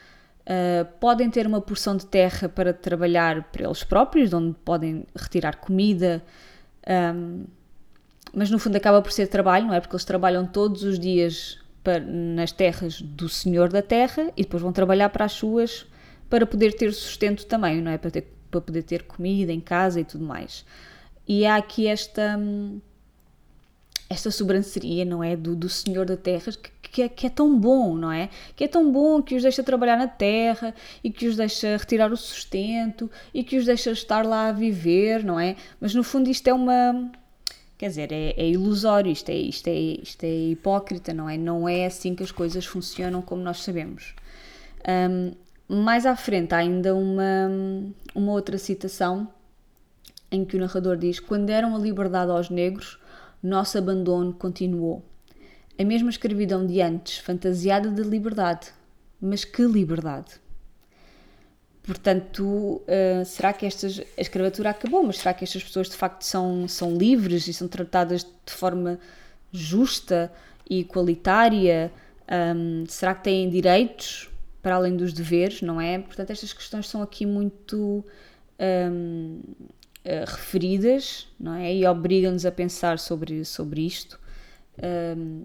Uh, 0.43 0.83
podem 0.99 1.29
ter 1.29 1.47
uma 1.47 1.61
porção 1.61 1.95
de 1.95 2.05
terra 2.05 2.49
para 2.49 2.73
trabalhar 2.73 3.43
para 3.43 3.63
eles 3.63 3.81
próprios, 3.81 4.33
onde 4.33 4.53
podem 4.65 5.05
retirar 5.15 5.55
comida, 5.55 6.21
um, 7.15 7.45
mas 8.33 8.51
no 8.51 8.59
fundo 8.59 8.75
acaba 8.75 9.01
por 9.01 9.13
ser 9.13 9.27
trabalho, 9.27 9.67
não 9.67 9.73
é? 9.73 9.79
Porque 9.79 9.95
eles 9.95 10.03
trabalham 10.03 10.45
todos 10.45 10.83
os 10.83 10.99
dias 10.99 11.59
para, 11.81 12.01
nas 12.01 12.51
terras 12.51 13.01
do 13.01 13.29
senhor 13.29 13.69
da 13.69 13.81
terra 13.81 14.31
e 14.35 14.43
depois 14.43 14.61
vão 14.61 14.73
trabalhar 14.73 15.07
para 15.09 15.23
as 15.23 15.31
suas 15.31 15.85
para 16.29 16.45
poder 16.45 16.73
ter 16.73 16.91
sustento 16.91 17.45
também, 17.45 17.79
não 17.79 17.91
é? 17.91 17.97
Para, 17.97 18.11
ter, 18.11 18.27
para 18.53 18.61
poder 18.61 18.83
ter 18.83 19.03
comida 19.03 19.51
em 19.51 19.59
casa 19.59 19.99
e 19.99 20.05
tudo 20.05 20.23
mais. 20.23 20.65
E 21.27 21.45
há 21.45 21.55
aqui 21.55 21.87
esta. 21.87 22.37
Hum, 22.37 22.79
esta 24.09 24.29
sobranceria, 24.29 25.03
não 25.03 25.23
é? 25.23 25.35
Do, 25.35 25.55
do 25.55 25.67
Senhor 25.67 26.05
da 26.05 26.15
Terra, 26.15 26.51
que, 26.51 26.89
que, 26.91 27.01
é, 27.01 27.09
que 27.09 27.25
é 27.25 27.29
tão 27.29 27.57
bom, 27.59 27.95
não 27.95 28.11
é? 28.11 28.29
Que 28.55 28.65
é 28.65 28.67
tão 28.67 28.91
bom 28.91 29.21
que 29.21 29.35
os 29.35 29.41
deixa 29.41 29.63
trabalhar 29.63 29.97
na 29.97 30.07
terra 30.07 30.75
e 31.03 31.09
que 31.09 31.27
os 31.27 31.35
deixa 31.35 31.75
retirar 31.77 32.11
o 32.11 32.17
sustento 32.17 33.09
e 33.33 33.43
que 33.43 33.57
os 33.57 33.65
deixa 33.65 33.91
estar 33.91 34.25
lá 34.25 34.49
a 34.49 34.51
viver, 34.51 35.23
não 35.23 35.39
é? 35.39 35.55
Mas 35.81 35.95
no 35.95 36.03
fundo 36.03 36.29
isto 36.29 36.47
é 36.47 36.53
uma. 36.53 37.11
Quer 37.77 37.89
dizer, 37.89 38.11
é, 38.11 38.35
é 38.37 38.47
ilusório, 38.47 39.11
isto 39.11 39.29
é, 39.29 39.35
isto, 39.35 39.67
é, 39.67 39.73
isto 39.73 40.23
é 40.23 40.51
hipócrita, 40.51 41.13
não 41.13 41.27
é? 41.27 41.37
Não 41.37 41.67
é 41.67 41.85
assim 41.85 42.13
que 42.13 42.23
as 42.23 42.31
coisas 42.31 42.65
funcionam 42.65 43.21
como 43.21 43.41
nós 43.41 43.63
sabemos. 43.63 44.13
Um, 44.87 45.31
mais 45.67 46.05
à 46.05 46.15
frente 46.15 46.53
há 46.53 46.57
ainda 46.57 46.93
uma, 46.95 47.49
uma 48.13 48.31
outra 48.31 48.57
citação 48.57 49.27
em 50.31 50.43
que 50.43 50.57
o 50.57 50.59
narrador 50.59 50.97
diz: 50.97 51.19
Quando 51.19 51.45
deram 51.45 51.75
a 51.75 51.79
liberdade 51.79 52.31
aos 52.31 52.49
negros, 52.49 52.99
nosso 53.41 53.77
abandono 53.77 54.33
continuou. 54.33 55.03
A 55.79 55.83
mesma 55.83 56.09
escravidão 56.09 56.65
de 56.65 56.81
antes, 56.81 57.17
fantasiada 57.17 57.89
de 57.89 58.03
liberdade. 58.03 58.71
Mas 59.19 59.43
que 59.43 59.63
liberdade! 59.63 60.41
Portanto, 61.81 62.43
uh, 62.45 63.25
será 63.25 63.51
que 63.51 63.65
estas, 63.65 63.99
a 64.17 64.21
escravatura 64.21 64.69
acabou? 64.69 65.03
Mas 65.03 65.17
será 65.17 65.33
que 65.33 65.43
estas 65.43 65.63
pessoas 65.63 65.89
de 65.89 65.95
facto 65.95 66.23
são, 66.23 66.67
são 66.67 66.95
livres 66.95 67.47
e 67.47 67.53
são 67.53 67.67
tratadas 67.67 68.23
de 68.23 68.53
forma 68.53 68.99
justa 69.51 70.31
e 70.69 70.79
igualitária? 70.79 71.91
Um, 72.55 72.85
será 72.87 73.13
que 73.13 73.23
têm 73.23 73.49
direitos 73.49 74.29
para 74.63 74.75
além 74.75 74.95
dos 74.95 75.11
deveres, 75.11 75.61
não 75.61 75.79
é? 75.79 75.99
Portanto, 75.99 76.31
estas 76.31 76.53
questões 76.53 76.87
são 76.87 77.03
aqui 77.03 77.25
muito 77.25 78.03
um, 78.57 79.41
uh, 80.05 80.25
referidas, 80.25 81.27
não 81.37 81.53
é? 81.55 81.75
E 81.75 81.85
obrigam-nos 81.85 82.45
a 82.45 82.51
pensar 82.51 82.97
sobre, 82.97 83.43
sobre 83.43 83.85
isto. 83.85 84.17
Um, 85.17 85.43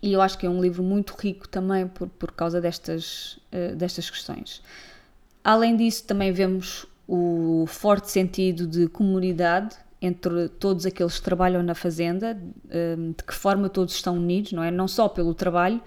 e 0.00 0.12
eu 0.12 0.22
acho 0.22 0.38
que 0.38 0.46
é 0.46 0.50
um 0.50 0.62
livro 0.62 0.84
muito 0.84 1.14
rico 1.18 1.48
também 1.48 1.88
por, 1.88 2.08
por 2.08 2.30
causa 2.30 2.60
destas, 2.60 3.40
uh, 3.52 3.74
destas 3.74 4.08
questões. 4.08 4.62
Além 5.42 5.76
disso, 5.76 6.04
também 6.04 6.30
vemos 6.30 6.86
o 7.08 7.64
forte 7.66 8.08
sentido 8.08 8.68
de 8.68 8.86
comunidade 8.86 9.76
entre 10.00 10.48
todos 10.48 10.86
aqueles 10.86 11.18
que 11.18 11.24
trabalham 11.24 11.62
na 11.62 11.74
fazenda, 11.74 12.34
de 12.34 13.24
que 13.24 13.32
forma 13.32 13.68
todos 13.68 13.94
estão 13.94 14.16
unidos, 14.16 14.50
não 14.52 14.62
é? 14.62 14.70
Não 14.70 14.88
só 14.88 15.08
pelo 15.08 15.32
trabalho, 15.32 15.80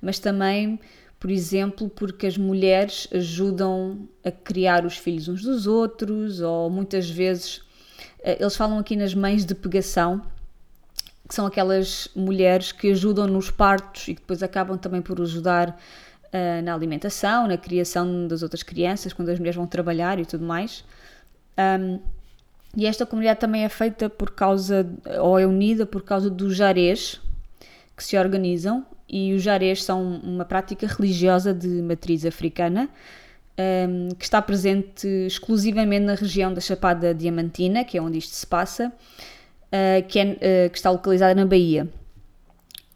mas 0.00 0.18
também 0.18 0.78
por 1.22 1.30
exemplo, 1.30 1.88
porque 1.88 2.26
as 2.26 2.36
mulheres 2.36 3.06
ajudam 3.12 4.08
a 4.24 4.30
criar 4.32 4.84
os 4.84 4.96
filhos 4.96 5.28
uns 5.28 5.42
dos 5.42 5.68
outros, 5.68 6.40
ou 6.40 6.68
muitas 6.68 7.08
vezes 7.08 7.62
eh, 8.24 8.38
eles 8.40 8.56
falam 8.56 8.76
aqui 8.76 8.96
nas 8.96 9.14
mães 9.14 9.44
de 9.46 9.54
pegação, 9.54 10.20
que 11.28 11.32
são 11.32 11.46
aquelas 11.46 12.08
mulheres 12.16 12.72
que 12.72 12.90
ajudam 12.90 13.28
nos 13.28 13.52
partos 13.52 14.08
e 14.08 14.14
que 14.16 14.20
depois 14.20 14.42
acabam 14.42 14.76
também 14.76 15.00
por 15.00 15.20
ajudar 15.20 15.68
uh, 15.68 16.62
na 16.64 16.74
alimentação, 16.74 17.46
na 17.46 17.56
criação 17.56 18.26
das 18.26 18.42
outras 18.42 18.64
crianças, 18.64 19.12
quando 19.12 19.28
as 19.28 19.38
mulheres 19.38 19.54
vão 19.56 19.66
trabalhar 19.68 20.18
e 20.18 20.26
tudo 20.26 20.44
mais. 20.44 20.84
Um, 21.56 22.00
e 22.76 22.84
esta 22.84 23.06
comunidade 23.06 23.38
também 23.38 23.62
é 23.62 23.68
feita 23.68 24.10
por 24.10 24.32
causa, 24.32 24.84
ou 25.20 25.38
é 25.38 25.46
unida 25.46 25.86
por 25.86 26.02
causa 26.02 26.28
dos 26.28 26.56
jarés 26.56 27.20
que 27.96 28.02
se 28.02 28.18
organizam 28.18 28.84
e 29.12 29.34
os 29.34 29.42
jarés 29.42 29.84
são 29.84 30.16
uma 30.24 30.44
prática 30.44 30.86
religiosa 30.86 31.52
de 31.52 31.68
matriz 31.68 32.24
africana 32.24 32.88
um, 33.58 34.08
que 34.14 34.24
está 34.24 34.40
presente 34.40 35.06
exclusivamente 35.26 36.04
na 36.04 36.14
região 36.14 36.52
da 36.52 36.60
Chapada 36.60 37.14
Diamantina, 37.14 37.84
que 37.84 37.98
é 37.98 38.02
onde 38.02 38.18
isto 38.18 38.34
se 38.34 38.46
passa, 38.46 38.88
uh, 38.88 40.06
que, 40.08 40.18
é, 40.18 40.24
uh, 40.24 40.70
que 40.70 40.78
está 40.78 40.90
localizada 40.90 41.34
na 41.34 41.46
Bahia. 41.46 41.88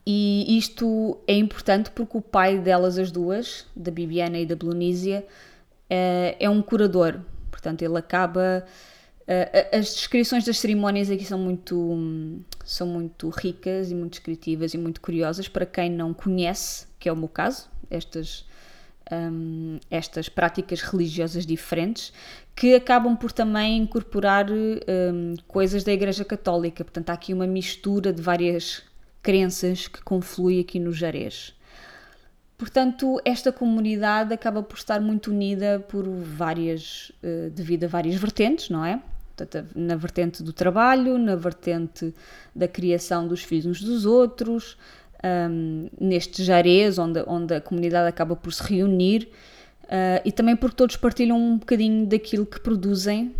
E 0.06 0.56
isto 0.56 1.18
é 1.26 1.34
importante 1.34 1.90
porque 1.90 2.16
o 2.16 2.20
pai 2.20 2.58
delas, 2.58 2.96
as 2.96 3.10
duas, 3.10 3.66
da 3.74 3.90
Bibiana 3.90 4.38
e 4.38 4.46
da 4.46 4.54
Blunísia, 4.54 5.26
uh, 5.90 6.36
é 6.38 6.48
um 6.48 6.62
curador. 6.62 7.20
Portanto, 7.50 7.82
ele 7.82 7.98
acaba. 7.98 8.64
As 9.72 9.94
descrições 9.94 10.44
das 10.44 10.58
cerimónias 10.58 11.10
aqui 11.10 11.24
são 11.24 11.38
muito, 11.38 11.98
são 12.64 12.86
muito 12.86 13.28
ricas 13.28 13.90
e 13.90 13.94
muito 13.94 14.12
descritivas 14.12 14.72
e 14.72 14.78
muito 14.78 15.00
curiosas 15.00 15.48
para 15.48 15.66
quem 15.66 15.90
não 15.90 16.14
conhece, 16.14 16.86
que 16.98 17.08
é 17.08 17.12
o 17.12 17.16
meu 17.16 17.28
caso, 17.28 17.68
estas 17.90 18.46
um, 19.10 19.78
estas 19.90 20.28
práticas 20.28 20.80
religiosas 20.80 21.46
diferentes 21.46 22.12
que 22.54 22.74
acabam 22.74 23.16
por 23.16 23.32
também 23.32 23.76
incorporar 23.78 24.50
um, 24.50 25.34
coisas 25.46 25.84
da 25.84 25.92
Igreja 25.92 26.24
Católica. 26.24 26.82
Portanto, 26.82 27.10
há 27.10 27.12
aqui 27.12 27.34
uma 27.34 27.46
mistura 27.46 28.12
de 28.12 28.22
várias 28.22 28.82
crenças 29.22 29.88
que 29.88 30.02
conflui 30.02 30.60
aqui 30.60 30.78
no 30.78 30.92
Jarez. 30.92 31.54
Portanto, 32.56 33.20
esta 33.24 33.52
comunidade 33.52 34.32
acaba 34.32 34.62
por 34.62 34.78
estar 34.78 34.98
muito 35.00 35.30
unida 35.30 35.84
por 35.88 36.08
várias, 36.08 37.12
uh, 37.22 37.50
devido 37.50 37.84
a 37.84 37.88
várias 37.88 38.14
vertentes, 38.14 38.70
não 38.70 38.82
é? 38.82 39.00
Portanto, 39.36 39.68
na 39.74 39.96
vertente 39.96 40.42
do 40.42 40.52
trabalho, 40.52 41.18
na 41.18 41.36
vertente 41.36 42.14
da 42.54 42.66
criação 42.66 43.28
dos 43.28 43.42
filhos 43.42 43.66
uns 43.66 43.82
dos 43.82 44.06
outros, 44.06 44.78
um, 45.50 45.88
neste 46.00 46.42
jarez, 46.42 46.98
onde, 46.98 47.22
onde 47.26 47.54
a 47.54 47.60
comunidade 47.60 48.08
acaba 48.08 48.34
por 48.34 48.52
se 48.52 48.62
reunir, 48.62 49.28
uh, 49.84 50.22
e 50.24 50.32
também 50.32 50.56
porque 50.56 50.76
todos 50.76 50.96
partilham 50.96 51.36
um 51.36 51.58
bocadinho 51.58 52.06
daquilo 52.06 52.46
que 52.46 52.60
produzem, 52.60 53.34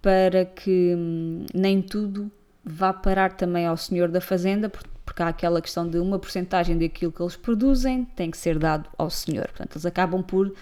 para 0.00 0.44
que 0.44 0.94
um, 0.96 1.44
nem 1.54 1.82
tudo 1.82 2.30
vá 2.64 2.92
parar 2.92 3.32
também 3.32 3.66
ao 3.66 3.76
senhor 3.76 4.08
da 4.08 4.20
fazenda, 4.20 4.70
porque 5.04 5.22
há 5.22 5.28
aquela 5.28 5.60
questão 5.60 5.88
de 5.88 5.98
uma 5.98 6.18
porcentagem 6.18 6.78
daquilo 6.78 7.10
que 7.10 7.20
eles 7.20 7.36
produzem 7.36 8.04
tem 8.16 8.30
que 8.30 8.38
ser 8.38 8.58
dado 8.58 8.88
ao 8.96 9.10
senhor. 9.10 9.46
Portanto, 9.48 9.72
eles 9.72 9.86
acabam 9.86 10.22
por 10.22 10.54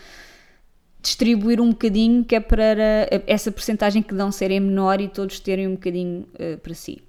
distribuir 1.00 1.60
um 1.60 1.70
bocadinho 1.70 2.24
que 2.24 2.34
é 2.34 2.40
para 2.40 3.08
essa 3.26 3.50
porcentagem 3.52 4.02
que 4.02 4.14
dão 4.14 4.32
serem 4.32 4.60
menor 4.60 5.00
e 5.00 5.08
todos 5.08 5.38
terem 5.40 5.68
um 5.68 5.72
bocadinho 5.72 6.26
uh, 6.34 6.58
para 6.58 6.74
si. 6.74 7.02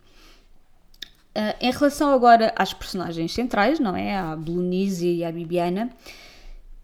Uh, 1.36 1.56
em 1.62 1.72
relação 1.72 2.12
agora 2.12 2.54
às 2.56 2.74
personagens 2.74 3.34
centrais, 3.34 3.80
não 3.80 3.96
é? 3.96 4.18
A 4.18 4.36
Blunise 4.36 5.08
e 5.08 5.24
a 5.24 5.32
Bibiana, 5.32 5.90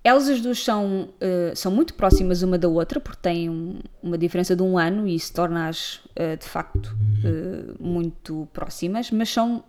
elas 0.04 0.30
as 0.30 0.40
duas 0.42 0.64
são, 0.64 1.10
uh, 1.22 1.56
são 1.56 1.72
muito 1.72 1.94
próximas 1.94 2.42
uma 2.42 2.58
da 2.58 2.68
outra, 2.68 3.00
porque 3.00 3.20
têm 3.22 3.50
um, 3.50 3.80
uma 4.02 4.18
diferença 4.18 4.56
de 4.56 4.62
um 4.64 4.78
ano 4.78 5.08
e 5.08 5.16
isso 5.16 5.34
torna-as 5.34 6.02
de 6.40 6.48
facto 6.48 6.96
muito 7.78 8.48
próximas, 8.54 9.12
mas 9.12 9.30
são 9.30 9.66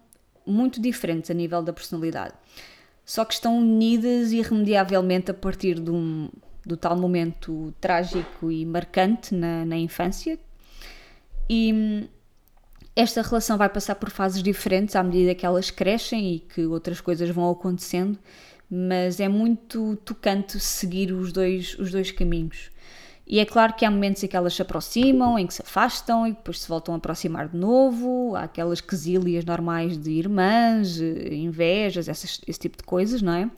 muito 0.46 0.80
diferentes 0.80 1.28
a 1.28 1.34
nível 1.34 1.60
da 1.60 1.72
personalidade. 1.72 2.34
Só 3.04 3.24
que 3.24 3.34
estão 3.34 3.58
unidas 3.58 4.32
irremediavelmente 4.32 5.30
a 5.30 5.34
partir 5.34 5.80
de 5.80 5.90
um, 5.90 6.28
do 6.66 6.76
tal 6.76 6.96
momento 6.96 7.72
trágico 7.80 8.50
e 8.50 8.66
marcante 8.66 9.32
na, 9.32 9.64
na 9.64 9.76
infância. 9.76 10.36
E 11.48 12.08
esta 12.96 13.22
relação 13.22 13.56
vai 13.56 13.68
passar 13.68 13.94
por 13.94 14.10
fases 14.10 14.42
diferentes 14.42 14.96
à 14.96 15.02
medida 15.02 15.34
que 15.34 15.46
elas 15.46 15.70
crescem 15.70 16.34
e 16.34 16.38
que 16.40 16.66
outras 16.66 17.00
coisas 17.00 17.30
vão 17.30 17.48
acontecendo, 17.48 18.18
mas 18.68 19.20
é 19.20 19.28
muito 19.28 19.94
tocante 20.04 20.58
seguir 20.58 21.12
os 21.12 21.30
dois, 21.30 21.78
os 21.78 21.92
dois 21.92 22.10
caminhos. 22.10 22.72
E 23.28 23.38
é 23.38 23.44
claro 23.44 23.74
que 23.74 23.84
há 23.84 23.90
momentos 23.90 24.22
em 24.22 24.28
que 24.28 24.36
elas 24.36 24.54
se 24.54 24.62
aproximam, 24.62 25.38
em 25.38 25.46
que 25.46 25.54
se 25.54 25.62
afastam 25.62 26.26
e 26.26 26.32
depois 26.32 26.60
se 26.60 26.68
voltam 26.68 26.94
a 26.94 26.98
aproximar 26.98 27.48
de 27.48 27.56
novo. 27.56 28.34
Há 28.36 28.44
aquelas 28.44 28.80
quesílias 28.80 29.44
normais 29.44 29.98
de 29.98 30.10
irmãs, 30.12 30.98
invejas, 30.98 32.08
essas, 32.08 32.40
esse 32.46 32.58
tipo 32.58 32.76
de 32.76 32.84
coisas, 32.84 33.22
não 33.22 33.32
é? 33.32 33.50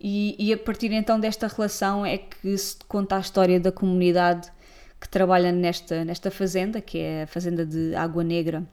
E, 0.00 0.34
e, 0.38 0.52
a 0.52 0.56
partir 0.56 0.90
então 0.92 1.20
desta 1.20 1.46
relação 1.46 2.06
é 2.06 2.16
que 2.16 2.56
se 2.56 2.76
conta 2.88 3.16
a 3.16 3.20
história 3.20 3.60
da 3.60 3.70
comunidade 3.70 4.50
que 4.98 5.06
trabalha 5.06 5.52
nesta, 5.52 6.04
nesta 6.06 6.30
fazenda, 6.30 6.80
que 6.80 6.98
é 6.98 7.24
a 7.24 7.26
fazenda 7.26 7.66
de 7.66 7.94
Água 7.94 8.24
Negra. 8.24 8.64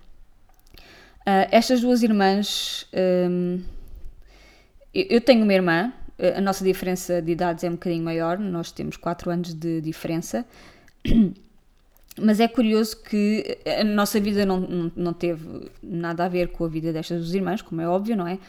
Uh, 1.27 1.43
estas 1.51 1.81
duas 1.81 2.01
irmãs, 2.01 2.87
um, 3.29 3.61
eu 4.93 5.19
tenho 5.19 5.43
uma 5.43 5.53
irmã, 5.53 5.91
a 6.35 6.39
nossa 6.39 6.63
diferença 6.63 7.21
de 7.21 7.33
idades 7.33 7.65
é 7.65 7.69
um 7.69 7.73
bocadinho 7.73 8.03
maior, 8.03 8.39
nós 8.39 8.71
temos 8.71 8.95
4 8.95 9.29
anos 9.29 9.53
de 9.53 9.81
diferença, 9.81 10.45
mas 12.17 12.39
é 12.39 12.47
curioso 12.47 13.03
que 13.03 13.57
a 13.79 13.83
nossa 13.83 14.17
vida 14.19 14.45
não, 14.45 14.61
não, 14.61 14.91
não, 14.95 15.13
teve 15.13 15.69
nada 15.83 16.23
a 16.23 16.29
ver 16.29 16.47
com 16.47 16.63
a 16.63 16.67
vida 16.69 16.93
destas 16.93 17.19
duas 17.19 17.33
irmãs, 17.33 17.61
como 17.61 17.81
é 17.81 17.87
óbvio, 17.87 18.15
não 18.15 18.27
é? 18.27 18.39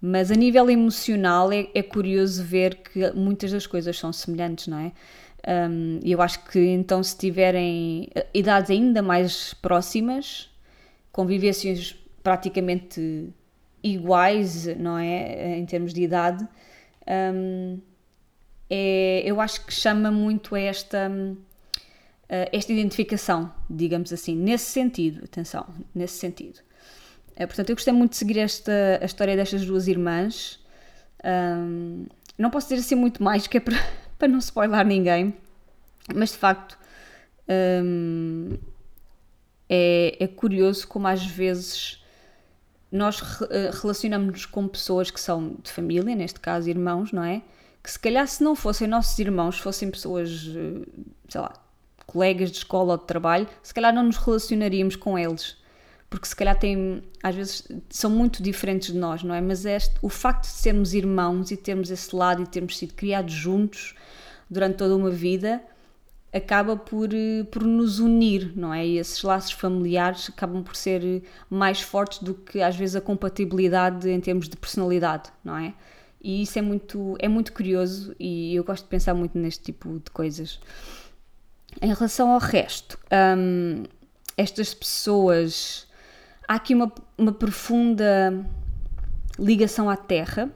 Mas 0.00 0.30
a 0.30 0.34
nível 0.34 0.70
emocional 0.70 1.52
é, 1.52 1.68
é 1.74 1.82
curioso 1.82 2.42
ver 2.42 2.76
que 2.76 3.12
muitas 3.12 3.52
das 3.52 3.66
coisas 3.66 3.98
são 3.98 4.12
semelhantes, 4.12 4.66
não 4.66 4.78
é? 4.78 4.92
Um, 5.70 6.00
eu 6.04 6.20
acho 6.20 6.44
que 6.44 6.58
então, 6.58 7.02
se 7.02 7.16
tiverem 7.16 8.08
eh, 8.14 8.26
idades 8.34 8.70
ainda 8.70 9.02
mais 9.02 9.54
próximas, 9.54 10.50
convivências 11.12 11.96
praticamente 12.22 13.28
iguais, 13.82 14.66
não 14.78 14.98
é? 14.98 15.58
Em 15.58 15.66
termos 15.66 15.94
de 15.94 16.02
idade, 16.02 16.46
um, 17.34 17.78
é, 18.68 19.22
eu 19.24 19.40
acho 19.40 19.66
que 19.66 19.72
chama 19.72 20.10
muito 20.10 20.54
esta, 20.54 21.10
eh, 22.28 22.48
esta 22.52 22.72
identificação, 22.72 23.52
digamos 23.68 24.12
assim, 24.12 24.36
nesse 24.36 24.66
sentido, 24.70 25.24
atenção, 25.24 25.66
nesse 25.94 26.18
sentido. 26.18 26.60
É, 27.40 27.46
portanto, 27.46 27.70
eu 27.70 27.74
gostei 27.74 27.94
muito 27.94 28.10
de 28.10 28.18
seguir 28.18 28.38
esta, 28.38 28.98
a 29.00 29.04
história 29.06 29.34
destas 29.34 29.64
duas 29.64 29.88
irmãs. 29.88 30.60
Um, 31.24 32.04
não 32.36 32.50
posso 32.50 32.68
dizer 32.68 32.82
assim 32.82 32.94
muito 32.94 33.22
mais, 33.22 33.46
que 33.46 33.56
é 33.56 33.60
para 33.60 33.76
para 34.18 34.28
não 34.28 34.38
spoiler 34.40 34.84
ninguém, 34.84 35.34
mas 36.14 36.32
de 36.32 36.36
facto 36.36 36.78
hum, 37.82 38.58
é, 39.70 40.18
é, 40.20 40.26
curioso 40.28 40.86
como 40.86 41.06
às 41.08 41.24
vezes 41.24 42.04
nós 42.92 43.22
eh, 43.48 43.70
relacionamos-nos 43.72 44.44
com 44.44 44.68
pessoas 44.68 45.10
que 45.10 45.18
são 45.18 45.56
de 45.62 45.72
família, 45.72 46.14
neste 46.14 46.40
caso 46.40 46.68
irmãos, 46.68 47.10
não 47.10 47.24
é? 47.24 47.40
Que 47.82 47.90
se 47.90 47.98
calhar 47.98 48.26
se 48.28 48.44
não 48.44 48.54
fossem 48.54 48.86
nossos 48.86 49.18
irmãos, 49.18 49.58
fossem 49.58 49.90
pessoas, 49.90 50.46
eh, 50.54 50.86
sei 51.26 51.40
lá, 51.40 51.54
colegas 52.04 52.50
de 52.50 52.58
escola 52.58 52.92
ou 52.92 52.98
de 52.98 53.06
trabalho, 53.06 53.48
se 53.62 53.72
calhar 53.72 53.94
não 53.94 54.02
nos 54.02 54.18
relacionaríamos 54.18 54.94
com 54.96 55.18
eles 55.18 55.59
porque 56.10 56.26
se 56.26 56.34
calhar 56.34 56.58
têm, 56.58 57.02
às 57.22 57.34
vezes 57.36 57.68
são 57.88 58.10
muito 58.10 58.42
diferentes 58.42 58.92
de 58.92 58.98
nós, 58.98 59.22
não 59.22 59.32
é? 59.32 59.40
Mas 59.40 59.64
este, 59.64 59.94
o 60.02 60.08
facto 60.08 60.42
de 60.42 60.48
sermos 60.48 60.92
irmãos 60.92 61.52
e 61.52 61.56
termos 61.56 61.88
esse 61.88 62.14
lado 62.14 62.42
e 62.42 62.46
termos 62.46 62.76
sido 62.76 62.94
criados 62.94 63.32
juntos 63.32 63.94
durante 64.50 64.76
toda 64.76 64.96
uma 64.96 65.10
vida 65.10 65.62
acaba 66.32 66.76
por, 66.76 67.12
eh, 67.12 67.44
por 67.50 67.62
nos 67.64 67.98
unir, 68.00 68.52
não 68.56 68.74
é? 68.74 68.86
E 68.86 68.98
esses 68.98 69.22
laços 69.22 69.52
familiares 69.52 70.28
acabam 70.28 70.62
por 70.62 70.76
ser 70.76 71.22
mais 71.48 71.80
fortes 71.80 72.20
do 72.20 72.34
que 72.34 72.60
às 72.60 72.74
vezes 72.74 72.96
a 72.96 73.00
compatibilidade 73.00 74.08
em 74.08 74.20
termos 74.20 74.48
de 74.48 74.56
personalidade, 74.56 75.30
não 75.44 75.56
é? 75.56 75.74
E 76.22 76.42
isso 76.42 76.58
é 76.58 76.62
muito, 76.62 77.16
é 77.18 77.28
muito 77.28 77.52
curioso 77.52 78.14
e 78.18 78.54
eu 78.54 78.62
gosto 78.62 78.84
de 78.84 78.90
pensar 78.90 79.14
muito 79.14 79.38
neste 79.38 79.62
tipo 79.62 80.00
de 80.04 80.10
coisas. 80.10 80.60
Em 81.80 81.92
relação 81.92 82.30
ao 82.30 82.38
resto, 82.38 82.98
hum, 83.36 83.84
estas 84.36 84.74
pessoas 84.74 85.88
há 86.50 86.54
aqui 86.56 86.74
uma, 86.74 86.92
uma 87.16 87.30
profunda 87.30 88.44
ligação 89.38 89.88
à 89.88 89.96
Terra 89.96 90.50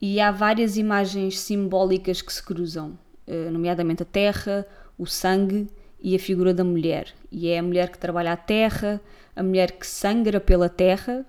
e 0.00 0.20
há 0.20 0.30
várias 0.30 0.76
imagens 0.76 1.40
simbólicas 1.40 2.22
que 2.22 2.32
se 2.32 2.40
cruzam, 2.40 2.96
eh, 3.26 3.50
nomeadamente 3.50 4.04
a 4.04 4.06
Terra, 4.06 4.64
o 4.96 5.04
sangue 5.04 5.66
e 6.00 6.14
a 6.14 6.20
figura 6.20 6.54
da 6.54 6.62
mulher. 6.62 7.12
E 7.32 7.48
é 7.48 7.58
a 7.58 7.62
mulher 7.64 7.90
que 7.90 7.98
trabalha 7.98 8.32
a 8.32 8.36
terra, 8.36 9.00
a 9.34 9.42
mulher 9.42 9.72
que 9.72 9.84
sangra 9.84 10.38
pela 10.38 10.68
terra, 10.68 11.26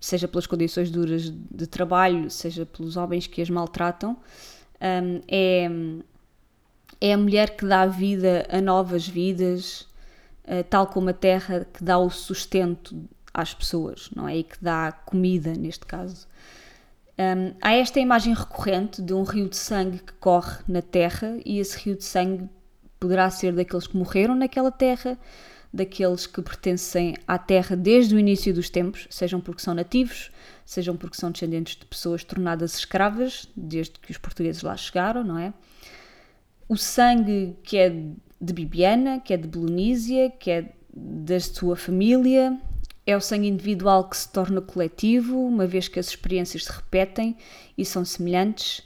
seja 0.00 0.26
pelas 0.26 0.46
condições 0.46 0.90
duras 0.90 1.30
de 1.30 1.66
trabalho, 1.66 2.30
seja 2.30 2.64
pelos 2.64 2.96
homens 2.96 3.26
que 3.26 3.42
as 3.42 3.50
maltratam. 3.50 4.16
é, 5.28 5.68
é 7.02 7.12
a 7.12 7.18
mulher 7.18 7.54
que 7.54 7.66
dá 7.66 7.84
vida 7.84 8.46
a 8.48 8.62
novas 8.62 9.06
vidas, 9.06 9.86
tal 10.68 10.86
como 10.86 11.10
a 11.10 11.12
terra 11.12 11.66
que 11.72 11.82
dá 11.82 11.98
o 11.98 12.10
sustento 12.10 13.08
às 13.32 13.54
pessoas, 13.54 14.10
não 14.14 14.28
é? 14.28 14.36
E 14.38 14.44
que 14.44 14.56
dá 14.62 14.92
comida, 14.92 15.54
neste 15.54 15.86
caso. 15.86 16.26
Um, 17.18 17.54
há 17.60 17.74
esta 17.74 18.00
imagem 18.00 18.34
recorrente 18.34 19.00
de 19.00 19.14
um 19.14 19.22
rio 19.22 19.48
de 19.48 19.56
sangue 19.56 19.98
que 19.98 20.12
corre 20.14 20.58
na 20.68 20.82
terra, 20.82 21.36
e 21.44 21.58
esse 21.58 21.78
rio 21.78 21.96
de 21.96 22.04
sangue 22.04 22.48
poderá 22.98 23.30
ser 23.30 23.52
daqueles 23.52 23.86
que 23.86 23.96
morreram 23.96 24.34
naquela 24.34 24.70
terra, 24.70 25.18
daqueles 25.72 26.26
que 26.26 26.40
pertencem 26.40 27.16
à 27.26 27.38
terra 27.38 27.76
desde 27.76 28.14
o 28.14 28.18
início 28.18 28.54
dos 28.54 28.70
tempos, 28.70 29.06
sejam 29.10 29.40
porque 29.40 29.62
são 29.62 29.74
nativos, 29.74 30.30
sejam 30.64 30.96
porque 30.96 31.16
são 31.16 31.30
descendentes 31.30 31.76
de 31.76 31.84
pessoas 31.84 32.22
tornadas 32.22 32.76
escravas, 32.78 33.48
desde 33.56 33.98
que 33.98 34.10
os 34.10 34.18
portugueses 34.18 34.62
lá 34.62 34.76
chegaram, 34.76 35.24
não 35.24 35.38
é? 35.38 35.52
o 36.68 36.76
sangue 36.76 37.56
que 37.62 37.76
é 37.76 37.94
de 38.44 38.52
Bibiana, 38.52 39.20
que 39.20 39.32
é 39.32 39.36
de 39.36 39.48
Belonísia, 39.48 40.30
que 40.30 40.50
é 40.50 40.70
da 40.92 41.40
sua 41.40 41.76
família, 41.76 42.58
é 43.06 43.16
o 43.16 43.20
sangue 43.20 43.48
individual 43.48 44.08
que 44.08 44.16
se 44.16 44.28
torna 44.30 44.60
coletivo, 44.60 45.38
uma 45.38 45.66
vez 45.66 45.88
que 45.88 45.98
as 45.98 46.08
experiências 46.08 46.64
se 46.64 46.72
repetem 46.72 47.36
e 47.76 47.84
são 47.84 48.04
semelhantes, 48.04 48.82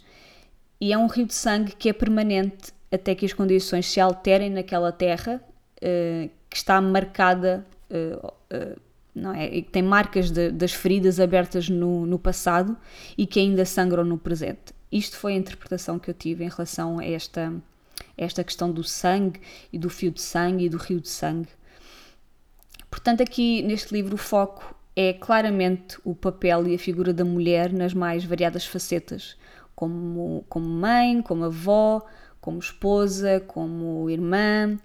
e 0.81 0.93
é 0.93 0.99
um 0.99 1.07
rio 1.07 1.27
de 1.27 1.35
sangue 1.35 1.73
que 1.73 1.89
é 1.89 1.93
permanente 1.93 2.73
até 2.91 3.15
que 3.15 3.27
as 3.27 3.33
condições 3.33 3.87
se 3.87 4.01
alterem 4.01 4.51
naquela 4.51 4.93
terra 4.93 5.43
uh, 5.77 6.31
que 6.49 6.57
está 6.57 6.81
marcada, 6.81 7.67
uh, 7.91 8.27
uh, 8.27 8.81
não 9.15 9.35
é? 9.35 9.47
E 9.55 9.63
que 9.63 9.71
tem 9.71 9.83
marcas 9.83 10.31
de, 10.31 10.51
das 10.51 10.73
feridas 10.73 11.21
abertas 11.21 11.69
no, 11.69 12.07
no 12.07 12.19
passado 12.19 12.77
e 13.17 13.27
que 13.27 13.41
ainda 13.41 13.65
sangram 13.65 14.05
no 14.05 14.17
presente. 14.17 14.73
Isto 14.91 15.17
foi 15.17 15.35
a 15.35 15.37
interpretação 15.37 15.99
que 15.99 16.09
eu 16.09 16.15
tive 16.15 16.45
em 16.45 16.49
relação 16.49 16.99
a 16.99 17.05
esta, 17.05 17.53
esta 18.19 18.45
questão 18.45 18.71
do 18.71 18.85
sangue 18.85 19.41
e 19.73 19.79
do 19.79 19.89
fio 19.89 20.11
de 20.11 20.21
sangue 20.21 20.65
e 20.65 20.69
do 20.69 20.77
rio 20.77 21.01
de 21.01 21.09
sangue. 21.09 21.49
Portanto, 22.91 23.23
aqui 23.23 23.63
neste 23.63 23.95
livro 23.95 24.17
o 24.17 24.19
foco 24.19 24.75
é 24.97 25.13
claramente 25.13 25.97
o 26.05 26.15
papel 26.15 26.67
e 26.67 26.75
a 26.75 26.79
figura 26.79 27.13
da 27.13 27.25
mulher 27.25 27.73
nas 27.73 27.95
mais 27.95 28.25
variadas 28.25 28.67
facetas, 28.67 29.37
como, 29.75 30.45
como 30.49 30.67
mãe, 30.67 31.23
como 31.23 31.45
avó, 31.45 32.05
como 32.41 32.59
esposa, 32.59 33.41
como 33.47 34.11
irmã, 34.11 34.77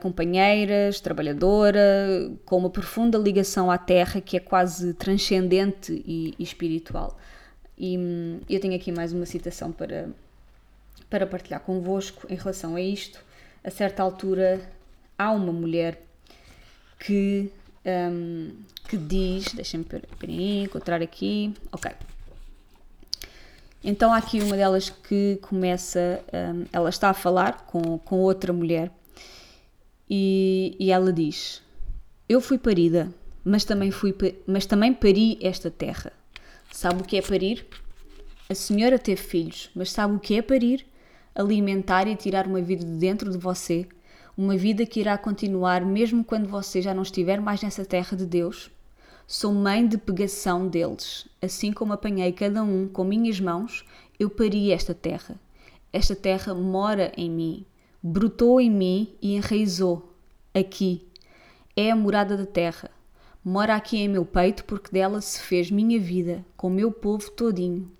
companheiras, 0.00 1.00
trabalhadora, 1.00 2.32
com 2.44 2.58
uma 2.58 2.70
profunda 2.70 3.16
ligação 3.16 3.70
à 3.70 3.78
terra 3.78 4.20
que 4.20 4.36
é 4.36 4.40
quase 4.40 4.94
transcendente 4.94 6.02
e, 6.04 6.34
e 6.38 6.42
espiritual. 6.42 7.16
E 7.78 7.96
hum, 7.96 8.40
eu 8.48 8.60
tenho 8.60 8.74
aqui 8.74 8.90
mais 8.90 9.12
uma 9.12 9.24
citação 9.24 9.70
para, 9.70 10.10
para 11.10 11.26
partilhar 11.26 11.60
convosco 11.60 12.26
em 12.30 12.36
relação 12.36 12.76
a 12.76 12.80
isto. 12.80 13.22
A 13.62 13.70
certa 13.70 14.02
altura, 14.02 14.60
há 15.18 15.32
uma 15.32 15.52
mulher 15.52 16.00
que, 16.98 17.50
um, 17.84 18.52
que 18.88 18.96
diz, 18.96 19.52
deixem-me 19.52 19.84
encontrar 20.64 21.02
aqui, 21.02 21.52
ok. 21.72 21.90
Então 23.82 24.12
há 24.12 24.18
aqui 24.18 24.40
uma 24.40 24.56
delas 24.56 24.90
que 24.90 25.38
começa, 25.42 26.22
um, 26.32 26.64
ela 26.72 26.90
está 26.90 27.10
a 27.10 27.14
falar 27.14 27.66
com, 27.66 27.98
com 27.98 28.20
outra 28.20 28.52
mulher 28.52 28.90
e, 30.08 30.76
e 30.78 30.90
ela 30.90 31.12
diz: 31.12 31.62
Eu 32.28 32.40
fui 32.40 32.58
parida, 32.58 33.12
mas 33.42 33.64
também, 33.64 33.90
fui, 33.90 34.14
mas 34.46 34.66
também 34.66 34.92
pari 34.92 35.38
esta 35.40 35.70
terra. 35.70 36.12
Sabe 36.70 37.02
o 37.02 37.04
que 37.04 37.16
é 37.16 37.22
parir? 37.22 37.66
A 38.48 38.54
senhora 38.54 38.98
teve 38.98 39.22
filhos, 39.22 39.70
mas 39.74 39.90
sabe 39.90 40.14
o 40.14 40.20
que 40.20 40.34
é 40.34 40.42
parir? 40.42 40.84
Alimentar 41.34 42.06
e 42.06 42.16
tirar 42.16 42.46
uma 42.46 42.60
vida 42.60 42.84
de 42.84 42.92
dentro 42.92 43.30
de 43.30 43.38
você 43.38 43.86
uma 44.36 44.56
vida 44.56 44.86
que 44.86 45.00
irá 45.00 45.18
continuar 45.18 45.84
mesmo 45.84 46.24
quando 46.24 46.48
você 46.48 46.80
já 46.80 46.94
não 46.94 47.02
estiver 47.02 47.40
mais 47.42 47.62
nessa 47.62 47.84
terra 47.84 48.16
de 48.16 48.24
Deus? 48.24 48.70
Sou 49.26 49.52
mãe 49.52 49.86
de 49.86 49.98
pegação 49.98 50.66
deles. 50.66 51.28
Assim 51.42 51.72
como 51.72 51.92
apanhei 51.92 52.32
cada 52.32 52.62
um 52.62 52.88
com 52.88 53.04
minhas 53.04 53.38
mãos, 53.38 53.84
eu 54.18 54.30
pari 54.30 54.72
esta 54.72 54.94
terra. 54.94 55.38
Esta 55.92 56.16
terra 56.16 56.54
mora 56.54 57.12
em 57.18 57.30
mim, 57.30 57.66
brotou 58.02 58.60
em 58.60 58.70
mim 58.70 59.14
e 59.20 59.34
enraizou. 59.34 60.10
Aqui. 60.54 61.06
É 61.76 61.90
a 61.90 61.96
morada 61.96 62.34
da 62.34 62.46
terra. 62.46 62.90
Mora 63.44 63.74
aqui 63.74 63.98
em 63.98 64.08
meu 64.08 64.24
peito 64.24 64.64
porque 64.64 64.90
dela 64.90 65.20
se 65.20 65.40
fez 65.40 65.70
minha 65.70 66.00
vida, 66.00 66.44
com 66.56 66.70
meu 66.70 66.90
povo 66.90 67.30
todinho. 67.30 67.90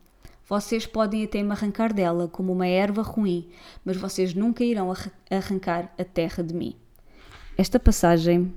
Vocês 0.50 0.84
podem 0.84 1.22
até 1.22 1.44
me 1.44 1.52
arrancar 1.52 1.92
dela 1.92 2.26
como 2.26 2.52
uma 2.52 2.66
erva 2.66 3.02
ruim, 3.02 3.48
mas 3.84 3.96
vocês 3.96 4.34
nunca 4.34 4.64
irão 4.64 4.92
arrancar 5.30 5.94
a 5.96 6.02
terra 6.02 6.42
de 6.42 6.52
mim. 6.52 6.74
Esta 7.56 7.78
passagem, 7.78 8.52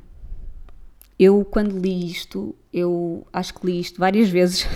eu 1.19 1.45
quando 1.45 1.77
li 1.77 2.07
isto, 2.07 2.55
eu 2.73 3.27
acho 3.31 3.53
que 3.53 3.67
li 3.67 3.79
isto 3.79 3.99
várias 3.99 4.27
vezes 4.27 4.67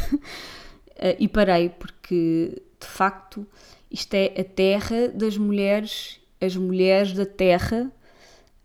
eh, 0.96 1.18
e 1.20 1.28
parei, 1.28 1.70
porque 1.70 2.62
de 2.80 2.86
facto 2.86 3.48
isto 3.90 4.14
é 4.14 4.40
a 4.40 4.44
terra 4.44 5.08
das 5.08 5.40
mulheres, 5.40 6.20
as 6.40 6.56
mulheres 6.56 7.14
da 7.14 7.26
terra, 7.26 7.92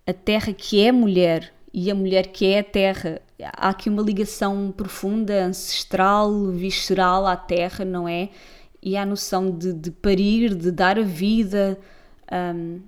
a 0.07 0.13
terra 0.13 0.53
que 0.53 0.79
é 0.85 0.93
mulher 0.93 1.55
e 1.73 1.91
a 1.91 1.95
mulher 1.95 2.27
que 2.27 2.45
é 2.45 2.59
a 2.59 2.65
terra. 2.65 3.23
Há 3.45 3.71
aqui 3.71 3.89
uma 3.89 4.03
ligação 4.03 4.73
profunda, 4.77 5.45
ancestral, 5.45 6.51
visceral 6.51 7.27
à 7.27 7.37
terra, 7.37 7.85
não 7.85 8.07
é? 8.07 8.31
E 8.83 8.97
a 8.97 9.07
noção 9.07 9.51
de, 9.51 9.73
de 9.73 9.91
parir, 9.91 10.55
de 10.55 10.71
dar 10.71 10.99
a 10.99 11.03
vida. 11.03 11.79
Um, 12.31 12.81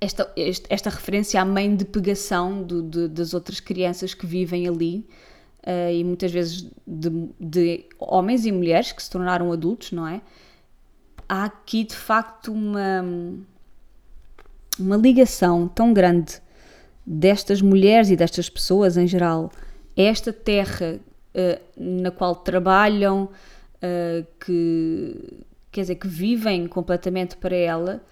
esta, 0.00 0.30
esta 0.68 0.90
referência 0.90 1.40
à 1.40 1.44
mãe 1.44 1.74
de 1.74 1.84
pegação 1.84 2.62
do, 2.62 2.82
de, 2.82 3.08
das 3.08 3.34
outras 3.34 3.60
crianças 3.60 4.14
que 4.14 4.26
vivem 4.26 4.68
ali. 4.68 5.06
Uh, 5.62 5.90
e 5.92 6.04
muitas 6.04 6.30
vezes 6.30 6.70
de, 6.86 7.10
de, 7.40 7.86
homens 7.98 8.46
e 8.46 8.52
mulheres 8.52 8.92
que 8.92 9.02
se 9.02 9.10
tornaram 9.10 9.52
adultos, 9.52 9.90
não 9.90 10.06
é? 10.06 10.20
Há 11.28 11.44
aqui 11.44 11.82
de 11.82 11.96
facto 11.96 12.52
uma, 12.52 13.04
uma 14.78 14.96
ligação 14.96 15.66
tão 15.66 15.92
grande 15.92 16.40
destas 17.06 17.62
mulheres 17.62 18.10
e 18.10 18.16
destas 18.16 18.48
pessoas 18.48 18.96
em 18.96 19.06
geral, 19.06 19.52
esta 19.96 20.32
terra 20.32 20.98
uh, 21.34 21.60
na 21.76 22.10
qual 22.10 22.34
trabalham, 22.34 23.30
uh, 23.76 24.26
que 24.44 25.44
quer 25.70 25.82
dizer 25.82 25.94
que 25.96 26.08
vivem 26.08 26.66
completamente 26.66 27.36
para 27.36 27.54
ela, 27.54 28.02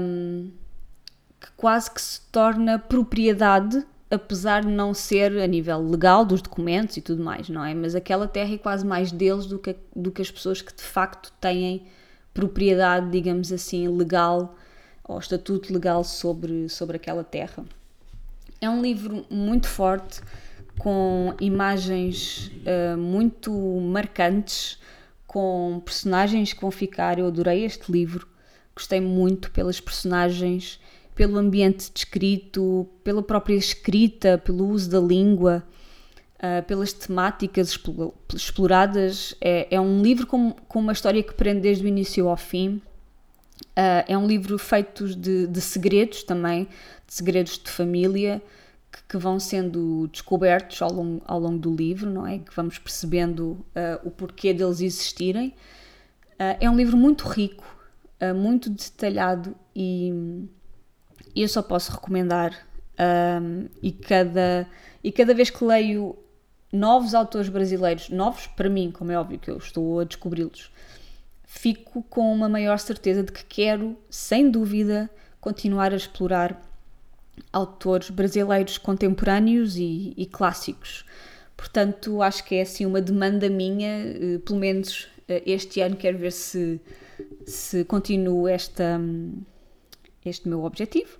um, 0.00 0.50
que 1.40 1.48
quase 1.56 1.90
que 1.90 2.00
se 2.00 2.20
torna 2.32 2.78
propriedade, 2.78 3.84
apesar 4.10 4.62
de 4.62 4.68
não 4.68 4.92
ser 4.92 5.38
a 5.38 5.46
nível 5.46 5.80
legal 5.80 6.24
dos 6.24 6.42
documentos 6.42 6.96
e 6.96 7.00
tudo 7.00 7.22
mais, 7.22 7.48
não 7.48 7.64
é? 7.64 7.74
Mas 7.74 7.94
aquela 7.94 8.26
terra 8.26 8.54
é 8.54 8.58
quase 8.58 8.84
mais 8.84 9.12
deles 9.12 9.46
do 9.46 9.58
que, 9.58 9.76
do 9.94 10.10
que 10.10 10.22
as 10.22 10.30
pessoas 10.30 10.60
que 10.60 10.74
de 10.74 10.82
facto 10.82 11.32
têm 11.40 11.86
propriedade, 12.34 13.10
digamos 13.10 13.52
assim, 13.52 13.88
legal 13.88 14.56
ou 15.06 15.18
estatuto 15.18 15.72
legal 15.72 16.02
sobre, 16.02 16.68
sobre 16.68 16.96
aquela 16.96 17.22
terra. 17.22 17.64
É 18.60 18.68
um 18.68 18.82
livro 18.82 19.24
muito 19.30 19.68
forte, 19.68 20.20
com 20.78 21.34
imagens 21.40 22.50
uh, 22.64 22.96
muito 22.96 23.52
marcantes, 23.52 24.78
com 25.26 25.80
personagens 25.84 26.52
que 26.52 26.60
vão 26.60 26.70
ficar. 26.70 27.18
Eu 27.18 27.26
adorei 27.26 27.64
este 27.64 27.90
livro, 27.90 28.26
gostei 28.74 29.00
muito 29.00 29.50
pelas 29.50 29.80
personagens, 29.80 30.80
pelo 31.14 31.38
ambiente 31.38 31.90
descrito, 31.92 32.88
pela 33.04 33.22
própria 33.22 33.54
escrita, 33.54 34.38
pelo 34.38 34.68
uso 34.68 34.90
da 34.90 35.00
língua. 35.00 35.62
Uh, 36.36 36.62
pelas 36.64 36.92
temáticas 36.92 37.78
exploradas, 38.34 39.34
é, 39.40 39.74
é 39.74 39.80
um 39.80 40.02
livro 40.02 40.26
com, 40.26 40.52
com 40.52 40.80
uma 40.80 40.92
história 40.92 41.22
que 41.22 41.32
prende 41.32 41.62
desde 41.62 41.82
o 41.82 41.88
início 41.88 42.28
ao 42.28 42.36
fim 42.36 42.82
Uh, 43.76 44.00
é 44.08 44.16
um 44.16 44.26
livro 44.26 44.58
feito 44.58 45.14
de, 45.14 45.46
de, 45.46 45.60
segredos 45.60 46.22
também, 46.22 46.64
de 47.06 47.12
segredos 47.12 47.58
de 47.62 47.70
família, 47.70 48.40
que, 48.90 49.02
que 49.02 49.18
vão 49.18 49.38
sendo 49.38 50.08
descobertos 50.08 50.80
ao 50.80 50.90
longo, 50.90 51.22
ao 51.26 51.38
longo, 51.38 51.58
do 51.58 51.76
livro, 51.76 52.08
não 52.08 52.26
é? 52.26 52.38
Que 52.38 52.54
vamos 52.56 52.78
percebendo 52.78 53.50
uh, 53.50 54.00
o 54.02 54.10
porquê 54.10 54.54
deles 54.54 54.80
existirem. 54.80 55.48
Uh, 56.40 56.56
é 56.58 56.70
um 56.70 56.76
livro 56.76 56.96
muito 56.96 57.28
rico, 57.28 57.64
muito 58.34 58.70
detalhado 58.70 59.54
e 59.74 60.10
eu 61.34 61.46
só 61.48 61.60
posso 61.60 61.92
recomendar. 61.92 62.66
e, 63.82 63.92
cada, 63.92 64.66
e 65.04 65.12
cada 65.12 65.34
vez 65.34 65.50
que 65.50 65.62
leio 65.62 66.16
novos 66.72 67.14
autores 67.14 67.50
brasileiros, 67.50 68.08
novos 68.08 68.46
para 68.46 68.70
mim, 68.70 68.90
como 68.90 69.12
é 69.12 69.18
óbvio 69.18 69.38
que 69.38 69.50
eu 69.50 69.58
estou 69.58 70.00
a 70.00 70.04
descobri-los, 70.04 70.70
fico 71.56 72.02
com 72.02 72.32
uma 72.32 72.48
maior 72.48 72.78
certeza 72.78 73.22
de 73.22 73.32
que 73.32 73.44
quero, 73.44 73.96
sem 74.10 74.50
dúvida, 74.50 75.10
continuar 75.40 75.92
a 75.92 75.96
explorar 75.96 76.62
autores 77.52 78.10
brasileiros 78.10 78.76
contemporâneos 78.76 79.76
e, 79.76 80.12
e 80.16 80.26
clássicos. 80.26 81.04
Portanto, 81.56 82.20
acho 82.20 82.44
que 82.44 82.56
é 82.56 82.62
assim 82.62 82.84
uma 82.84 83.00
demanda 83.00 83.48
minha, 83.48 83.88
eh, 83.88 84.38
pelo 84.44 84.58
menos 84.58 85.08
eh, 85.26 85.42
este 85.46 85.80
ano 85.80 85.96
quero 85.96 86.18
ver 86.18 86.32
se, 86.32 86.78
se 87.46 87.84
continuo 87.84 88.46
esta, 88.46 89.00
este 90.24 90.48
meu 90.48 90.62
objetivo 90.62 91.18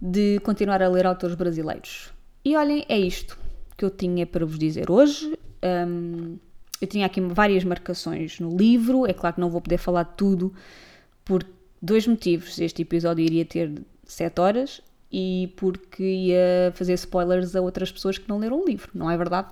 de 0.00 0.40
continuar 0.40 0.82
a 0.82 0.88
ler 0.88 1.06
autores 1.06 1.36
brasileiros. 1.36 2.10
E 2.42 2.56
olhem, 2.56 2.86
é 2.88 2.98
isto 2.98 3.38
que 3.76 3.84
eu 3.84 3.90
tinha 3.90 4.26
para 4.26 4.46
vos 4.46 4.58
dizer 4.58 4.90
hoje. 4.90 5.38
Um, 5.62 6.38
eu 6.80 6.86
tinha 6.86 7.06
aqui 7.06 7.20
várias 7.20 7.64
marcações 7.64 8.38
no 8.38 8.56
livro, 8.56 9.06
é 9.06 9.12
claro 9.12 9.34
que 9.34 9.40
não 9.40 9.50
vou 9.50 9.60
poder 9.60 9.78
falar 9.78 10.04
de 10.04 10.14
tudo 10.16 10.52
por 11.24 11.44
dois 11.80 12.06
motivos. 12.06 12.58
Este 12.58 12.82
episódio 12.82 13.24
iria 13.24 13.44
ter 13.44 13.72
7 14.04 14.40
horas 14.40 14.80
e 15.10 15.52
porque 15.56 16.02
ia 16.02 16.72
fazer 16.74 16.94
spoilers 16.94 17.56
a 17.56 17.60
outras 17.60 17.90
pessoas 17.90 18.18
que 18.18 18.28
não 18.28 18.38
leram 18.38 18.62
o 18.62 18.64
livro, 18.64 18.90
não 18.94 19.10
é 19.10 19.16
verdade? 19.16 19.48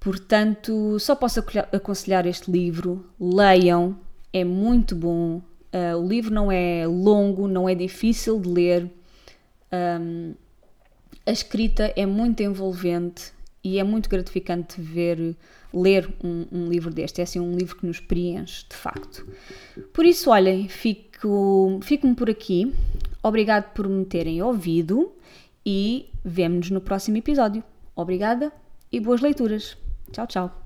Portanto, 0.00 0.98
só 0.98 1.14
posso 1.14 1.40
aconselhar 1.72 2.26
este 2.26 2.50
livro. 2.50 3.04
Leiam, 3.20 3.96
é 4.32 4.42
muito 4.42 4.96
bom. 4.96 5.40
Uh, 5.72 5.96
o 5.96 6.06
livro 6.06 6.34
não 6.34 6.50
é 6.50 6.86
longo, 6.88 7.46
não 7.46 7.68
é 7.68 7.74
difícil 7.74 8.40
de 8.40 8.48
ler. 8.48 8.90
Um, 9.72 10.34
a 11.24 11.30
escrita 11.30 11.92
é 11.94 12.04
muito 12.04 12.42
envolvente 12.42 13.32
e 13.64 13.78
é 13.78 13.84
muito 13.84 14.08
gratificante 14.08 14.80
ver, 14.80 15.36
ler 15.72 16.08
um, 16.22 16.46
um, 16.50 16.68
livro 16.68 16.92
deste. 16.92 17.20
É 17.20 17.24
assim 17.24 17.38
um 17.38 17.56
livro 17.56 17.76
que 17.76 17.86
nos 17.86 18.00
preenche, 18.00 18.64
de 18.68 18.74
facto. 18.74 19.26
Por 19.92 20.04
isso, 20.04 20.30
olhem, 20.30 20.68
fico, 20.68 21.78
fico-me 21.82 22.14
por 22.14 22.28
aqui. 22.28 22.72
Obrigado 23.22 23.72
por 23.72 23.88
me 23.88 24.04
terem 24.04 24.42
ouvido 24.42 25.12
e 25.64 26.08
vemo-nos 26.24 26.70
no 26.70 26.80
próximo 26.80 27.16
episódio. 27.16 27.62
Obrigada 27.94 28.52
e 28.90 28.98
boas 28.98 29.20
leituras. 29.20 29.76
Tchau, 30.10 30.26
tchau. 30.26 30.61